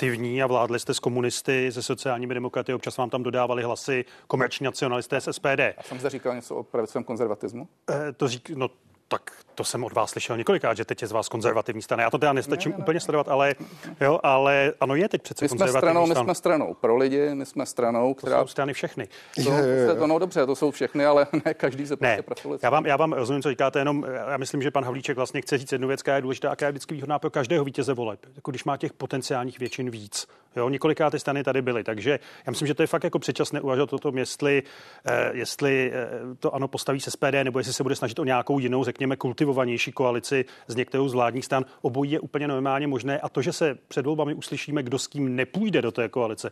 a 0.43 0.47
vládli 0.47 0.79
jste 0.79 0.93
s 0.93 0.99
komunisty, 0.99 1.71
se 1.71 1.83
sociálními 1.83 2.33
demokraty, 2.33 2.73
občas 2.73 2.97
vám 2.97 3.09
tam 3.09 3.23
dodávali 3.23 3.63
hlasy 3.63 4.05
komerční 4.27 4.63
nacionalisté 4.63 5.21
z 5.21 5.33
SPD. 5.33 5.59
Já 5.59 5.83
jsem 5.83 5.99
zde 5.99 6.09
říkal 6.09 6.35
něco 6.35 6.55
o 6.55 6.63
pravicovém 6.63 7.03
konzervatismu? 7.03 7.67
Eh, 7.89 8.13
to 8.13 8.27
řík, 8.27 8.49
no 8.49 8.69
tak 9.11 9.31
to 9.55 9.63
jsem 9.63 9.83
od 9.83 9.93
vás 9.93 10.09
slyšel 10.09 10.37
několikrát, 10.37 10.77
že 10.77 10.85
teď 10.85 11.01
je 11.01 11.07
z 11.07 11.11
vás 11.11 11.29
konzervativní 11.29 11.81
strana. 11.81 12.03
Já 12.03 12.09
to 12.09 12.17
teda 12.17 12.33
nestačím 12.33 12.71
ne, 12.71 12.77
ne, 12.77 12.83
úplně 12.83 12.99
sledovat, 12.99 13.27
ale, 13.27 13.55
jo, 14.01 14.19
ale 14.23 14.73
ano, 14.79 14.95
je 14.95 15.09
teď 15.09 15.21
přece 15.21 15.45
my 15.45 15.49
jsme 15.49 15.67
stranou, 15.67 16.07
my 16.07 16.15
jsme 16.15 16.35
stranou 16.35 16.73
pro 16.73 16.97
lidi, 16.97 17.35
my 17.35 17.45
jsme 17.45 17.65
stranou, 17.65 18.13
která... 18.13 18.39
To 18.39 18.47
jsou 18.47 18.51
strany 18.51 18.73
všechny. 18.73 19.07
To, 19.43 19.51
je, 19.51 19.67
je, 19.67 19.75
je. 19.75 19.95
to, 19.95 20.07
no 20.07 20.19
dobře, 20.19 20.45
to 20.45 20.55
jsou 20.55 20.71
všechny, 20.71 21.05
ale 21.05 21.27
ne 21.45 21.53
každý 21.53 21.87
se 21.87 21.97
ne, 22.01 22.21
prostě 22.21 22.49
já 22.63 22.69
vám, 22.69 22.85
já 22.85 22.97
vám 22.97 23.13
rozumím, 23.13 23.41
co 23.41 23.49
říkáte, 23.49 23.79
jenom 23.79 24.05
já 24.29 24.37
myslím, 24.37 24.61
že 24.61 24.71
pan 24.71 24.83
Havlíček 24.83 25.17
vlastně 25.17 25.41
chce 25.41 25.57
říct 25.57 25.71
jednu 25.71 25.87
věc, 25.87 26.01
která 26.01 26.15
je 26.15 26.21
důležitá 26.21 26.51
a 26.51 26.55
která 26.55 26.67
je 26.67 26.71
vždycky 26.71 26.93
výhodná 26.93 27.19
pro 27.19 27.29
každého 27.29 27.65
vítěze 27.65 27.93
voleb. 27.93 28.19
Jako 28.35 28.51
když 28.51 28.63
má 28.63 28.77
těch 28.77 28.93
potenciálních 28.93 29.59
většin 29.59 29.89
víc. 29.89 30.27
Jo, 30.55 30.69
několikrát 30.69 31.09
ty 31.09 31.19
strany 31.19 31.43
tady 31.43 31.61
byly, 31.61 31.83
takže 31.83 32.19
já 32.45 32.51
myslím, 32.51 32.67
že 32.67 32.73
to 32.73 32.83
je 32.83 32.87
fakt 32.87 33.03
jako 33.03 33.19
předčasné 33.19 33.61
uvažovat 33.61 33.93
o 33.93 33.97
tom, 33.97 34.17
jestli, 34.17 34.63
eh, 35.05 35.31
jestli 35.33 35.91
eh, 35.93 36.09
to 36.39 36.55
ano 36.55 36.67
postaví 36.67 36.99
se 36.99 37.11
SPD, 37.11 37.43
nebo 37.43 37.59
jestli 37.59 37.73
se 37.73 37.83
bude 37.83 37.95
snažit 37.95 38.19
o 38.19 38.23
nějakou 38.23 38.59
jinou, 38.59 38.83
řekněme, 38.83 39.15
kultivovanější 39.15 39.91
koalici 39.91 40.45
z 40.67 40.75
některou 40.75 41.07
z 41.07 41.13
vládních 41.13 41.45
stran. 41.45 41.65
Obojí 41.81 42.11
je 42.11 42.19
úplně 42.19 42.47
normálně 42.47 42.87
možné 42.87 43.19
a 43.19 43.29
to, 43.29 43.41
že 43.41 43.53
se 43.53 43.77
před 43.87 44.05
volbami 44.05 44.33
uslyšíme, 44.33 44.83
kdo 44.83 44.99
s 44.99 45.07
kým 45.07 45.35
nepůjde 45.35 45.81
do 45.81 45.91
té 45.91 46.09
koalice, 46.09 46.51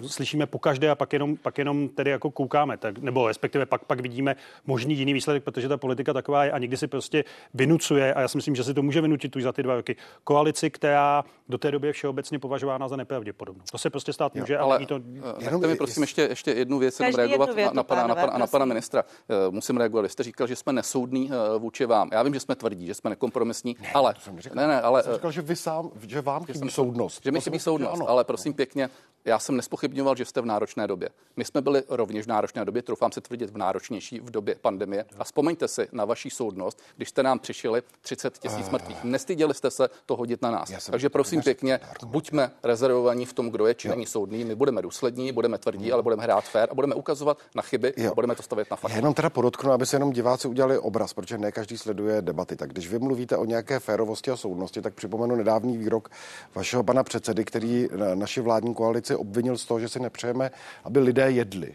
to 0.00 0.08
slyšíme 0.08 0.46
po 0.46 0.58
každé 0.58 0.90
a 0.90 0.94
pak 0.94 1.12
jenom, 1.12 1.36
pak 1.36 1.58
jenom 1.58 1.88
tedy 1.88 2.10
jako 2.10 2.30
koukáme, 2.30 2.76
tak, 2.76 2.98
nebo 2.98 3.28
respektive 3.28 3.66
pak, 3.66 3.84
pak 3.84 4.00
vidíme 4.00 4.36
možný 4.66 4.94
jiný 4.94 5.12
výsledek, 5.12 5.44
protože 5.44 5.68
ta 5.68 5.76
politika 5.76 6.12
taková 6.12 6.44
je 6.44 6.52
a 6.52 6.58
někdy 6.58 6.76
si 6.76 6.86
prostě 6.86 7.24
vynucuje, 7.54 8.14
a 8.14 8.20
já 8.20 8.28
si 8.28 8.38
myslím, 8.38 8.56
že 8.56 8.64
si 8.64 8.74
to 8.74 8.82
může 8.82 9.00
vynutit 9.00 9.36
už 9.36 9.42
za 9.42 9.52
ty 9.52 9.62
dva 9.62 9.74
roky, 9.74 9.96
koalici, 10.24 10.70
která 10.70 11.24
do 11.48 11.58
té 11.58 11.70
doby 11.70 11.86
je 11.86 11.92
všeobecně 11.92 12.38
považována 12.38 12.88
za 12.88 12.96
nepravděpodobnou. 13.36 13.64
To 13.70 13.78
se 13.78 13.90
prostě 13.90 14.12
stát 14.12 14.34
může, 14.34 14.54
jo, 14.54 14.60
ale, 14.60 14.86
to... 14.86 15.00
Eh, 15.40 15.44
jenom 15.44 15.60
mi 15.60 15.76
prosím 15.76 16.02
ještě, 16.02 16.22
ještě 16.22 16.50
jednu 16.50 16.78
věc, 16.78 17.00
jenom 17.00 17.14
reagovat 17.14 17.56
na, 17.56 17.70
na, 17.72 17.82
pana, 17.82 18.06
na, 18.06 18.14
pana, 18.14 18.38
na 18.38 18.46
pana 18.46 18.64
ministra. 18.64 19.04
Uh, 19.46 19.54
musím 19.54 19.76
reagovat. 19.76 20.02
Vy 20.02 20.08
jste 20.08 20.22
říkal, 20.22 20.46
že 20.46 20.56
jsme 20.56 20.72
nesoudní 20.72 21.30
uh, 21.30 21.62
vůči 21.62 21.86
vám. 21.86 22.08
Já 22.12 22.22
vím, 22.22 22.34
že 22.34 22.40
jsme 22.40 22.54
tvrdí, 22.54 22.86
že 22.86 22.94
jsme 22.94 23.10
nekompromisní, 23.10 23.76
ne, 23.80 23.92
ale... 23.94 24.14
Ne, 24.54 24.66
ne, 24.66 24.80
ale... 24.80 25.02
Jsem 25.02 25.14
říkal, 25.14 25.32
že 25.32 25.42
vy 25.42 25.56
sám, 25.56 25.90
že 26.06 26.20
vám 26.20 26.44
chybí 26.44 26.70
soudnost. 26.70 27.20
Že 27.24 27.32
mi 27.32 27.40
chybí 27.40 27.58
soudnost, 27.58 28.02
ale 28.06 28.24
prosím 28.24 28.54
pěkně, 28.54 28.90
já 29.24 29.38
jsem 29.38 29.56
nespochybňoval, 29.56 30.16
že 30.16 30.24
jste 30.24 30.40
v 30.40 30.46
náročné 30.46 30.86
době. 30.86 31.08
My 31.36 31.44
jsme 31.44 31.60
byli 31.60 31.82
rovněž 31.88 32.26
v 32.26 32.28
náročné 32.28 32.64
době, 32.64 32.82
troufám 32.82 33.12
se 33.12 33.20
tvrdit 33.20 33.50
v 33.50 33.56
náročnější 33.56 34.20
v 34.20 34.30
době 34.30 34.54
pandemie. 34.54 35.04
A 35.18 35.24
vzpomeňte 35.24 35.68
si 35.68 35.88
na 35.92 36.04
vaší 36.04 36.30
soudnost, 36.30 36.82
když 36.96 37.08
jste 37.08 37.22
nám 37.22 37.38
přišli 37.38 37.82
30 38.00 38.38
tisíc 38.38 38.70
mrtvých. 38.70 39.04
Nestyděli 39.04 39.54
jste 39.54 39.70
se 39.70 39.88
to 40.06 40.16
hodit 40.16 40.42
na 40.42 40.50
nás. 40.50 40.90
Takže 40.90 41.08
prosím 41.08 41.42
pěkně, 41.42 41.80
buďme 42.04 42.50
rezervovaní 42.62 43.25
v 43.26 43.32
tom, 43.32 43.50
kdo 43.50 43.66
je 43.66 43.74
či 43.74 43.88
není 43.88 44.06
soudný. 44.06 44.44
My 44.44 44.54
budeme 44.54 44.82
důslední, 44.82 45.32
budeme 45.32 45.58
tvrdí, 45.58 45.92
ale 45.92 46.02
budeme 46.02 46.22
hrát 46.22 46.44
fér 46.44 46.68
a 46.70 46.74
budeme 46.74 46.94
ukazovat 46.94 47.38
na 47.54 47.62
chyby 47.62 47.92
jo. 47.96 48.10
a 48.10 48.14
budeme 48.14 48.34
to 48.34 48.42
stavět 48.42 48.70
na 48.70 48.76
faktu. 48.76 48.96
Jenom 48.96 49.14
teda 49.14 49.30
podotknu, 49.30 49.72
aby 49.72 49.86
se 49.86 49.96
jenom 49.96 50.12
diváci 50.12 50.48
udělali 50.48 50.78
obraz, 50.78 51.12
protože 51.12 51.38
ne 51.38 51.52
každý 51.52 51.78
sleduje 51.78 52.22
debaty. 52.22 52.56
Tak 52.56 52.70
když 52.70 52.88
vy 52.88 52.98
mluvíte 52.98 53.36
o 53.36 53.44
nějaké 53.44 53.78
férovosti 53.80 54.30
a 54.30 54.36
soudnosti, 54.36 54.82
tak 54.82 54.94
připomenu 54.94 55.36
nedávný 55.36 55.78
výrok 55.78 56.08
vašeho 56.54 56.82
pana 56.82 57.02
předsedy, 57.02 57.44
který 57.44 57.88
naši 58.14 58.40
vládní 58.40 58.74
koalici 58.74 59.16
obvinil 59.16 59.58
z 59.58 59.64
toho, 59.64 59.80
že 59.80 59.88
si 59.88 60.00
nepřejeme, 60.00 60.50
aby 60.84 60.98
lidé 60.98 61.30
jedli. 61.30 61.74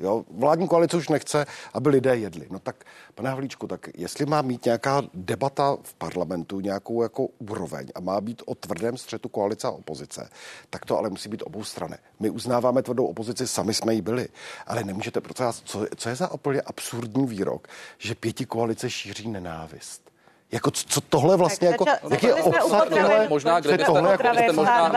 Jo, 0.00 0.24
vládní 0.30 0.68
koalice 0.68 0.96
už 0.96 1.08
nechce, 1.08 1.46
aby 1.74 1.88
lidé 1.88 2.16
jedli. 2.16 2.46
No 2.50 2.58
tak, 2.58 2.84
pane 3.14 3.30
Havlíčku, 3.30 3.66
tak 3.66 3.88
jestli 3.94 4.26
má 4.26 4.42
mít 4.42 4.64
nějaká 4.64 5.02
debata 5.14 5.76
v 5.82 5.94
parlamentu, 5.94 6.60
nějakou 6.60 7.02
jako 7.02 7.28
úroveň 7.38 7.86
a 7.94 8.00
má 8.00 8.20
být 8.20 8.42
o 8.46 8.54
tvrdém 8.54 8.96
střetu 8.96 9.28
koalice 9.28 9.66
a 9.66 9.70
opozice, 9.70 10.30
tak 10.70 10.84
to 10.84 10.98
ale 10.98 11.10
musí 11.10 11.28
být 11.28 11.42
obou 11.42 11.64
strany. 11.64 11.96
My 12.20 12.30
uznáváme 12.30 12.82
tvrdou 12.82 13.06
opozici, 13.06 13.46
sami 13.46 13.74
jsme 13.74 13.94
jí 13.94 14.02
byli, 14.02 14.28
ale 14.66 14.84
nemůžete, 14.84 15.20
protože 15.20 15.44
co, 15.64 15.86
co 15.96 16.08
je 16.08 16.16
za 16.16 16.32
úplně 16.32 16.60
absurdní 16.60 17.26
výrok, 17.26 17.68
že 17.98 18.14
pěti 18.14 18.46
koalice 18.46 18.90
šíří 18.90 19.28
nenávist. 19.28 20.13
Jako 20.52 20.70
co 20.70 21.00
tohle 21.00 21.36
vlastně 21.36 21.68
jako, 21.68 21.84
jaký 22.10 22.26
je 22.26 22.34
obsah 22.34 22.88
tohle? 22.88 23.28
Možná, 23.28 23.60
kdybyste, 23.60 23.84
tohle 23.84 24.10
jako, 24.10 24.22
kdybyste 24.22 24.52
možná 24.52 24.92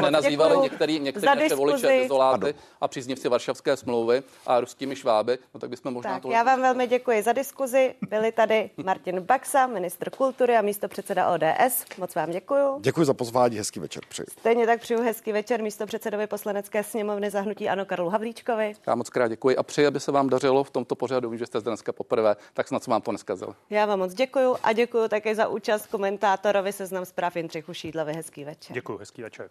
nenazývali 0.00 0.56
některý, 0.56 1.00
některý 1.00 1.26
naše 1.26 1.54
voliče 1.54 1.86
dezoláty 1.86 2.54
a 2.80 2.88
příznivci 2.88 3.28
Varšavské 3.28 3.76
smlouvy 3.76 4.22
a 4.46 4.60
ruskými 4.60 4.96
šváby, 4.96 5.38
no 5.54 5.60
tak 5.60 5.70
bychom 5.70 5.94
možná 5.94 6.12
tak, 6.12 6.22
tohle... 6.22 6.36
Já 6.36 6.42
vám 6.42 6.60
velmi 6.62 6.86
děkuji 6.86 7.22
za 7.22 7.32
diskuzi. 7.32 7.94
Byli 8.08 8.32
tady 8.32 8.70
Martin 8.84 9.20
Baxa, 9.20 9.66
ministr 9.66 10.10
kultury 10.10 10.56
a 10.56 10.62
místo 10.62 10.88
předseda 10.88 11.30
ODS. 11.30 11.84
Moc 11.98 12.14
vám 12.14 12.30
děkuji. 12.30 12.78
Děkuji 12.80 13.04
za 13.04 13.14
pozvání, 13.14 13.58
hezký 13.58 13.80
večer 13.80 14.02
přeji. 14.08 14.26
Stejně 14.38 14.66
tak 14.66 14.80
přeju 14.80 15.02
hezký 15.02 15.32
večer 15.32 15.62
místo 15.62 15.86
předsedovi 15.86 16.26
poslanecké 16.26 16.84
sněmovny 16.84 17.30
zahnutí 17.30 17.68
Ano 17.68 17.84
Karlu 17.84 18.08
Havlíčkovi. 18.08 18.72
Já 18.86 18.94
moc 18.94 19.10
krát 19.10 19.28
děkuji 19.28 19.56
a 19.56 19.62
přeji, 19.62 19.86
aby 19.86 20.00
se 20.00 20.12
vám 20.12 20.28
dařilo 20.28 20.64
v 20.64 20.70
tomto 20.70 20.94
pořadu. 20.94 21.30
Vím, 21.30 21.38
že 21.38 21.46
jste 21.46 21.60
zde 21.60 21.70
dneska 21.70 21.92
poprvé, 21.92 22.36
tak 22.54 22.68
snad 22.68 22.84
se 22.84 22.90
vám 22.90 23.02
to 23.02 23.12
neskazil. 23.12 23.54
Já 23.70 23.86
vám 23.86 23.98
moc 23.98 24.14
děkuji 24.14 24.56
a 24.62 24.72
děkuji 24.78 25.08
také 25.08 25.34
za 25.34 25.48
účast 25.48 25.86
komentátorovi 25.86 26.72
seznam 26.72 27.04
zpráv 27.04 27.36
Jindřichu 27.36 27.74
Šídlovi. 27.74 28.12
Hezký 28.12 28.44
večer. 28.44 28.74
Děkuji, 28.74 28.98
hezký 28.98 29.22
večer. 29.22 29.50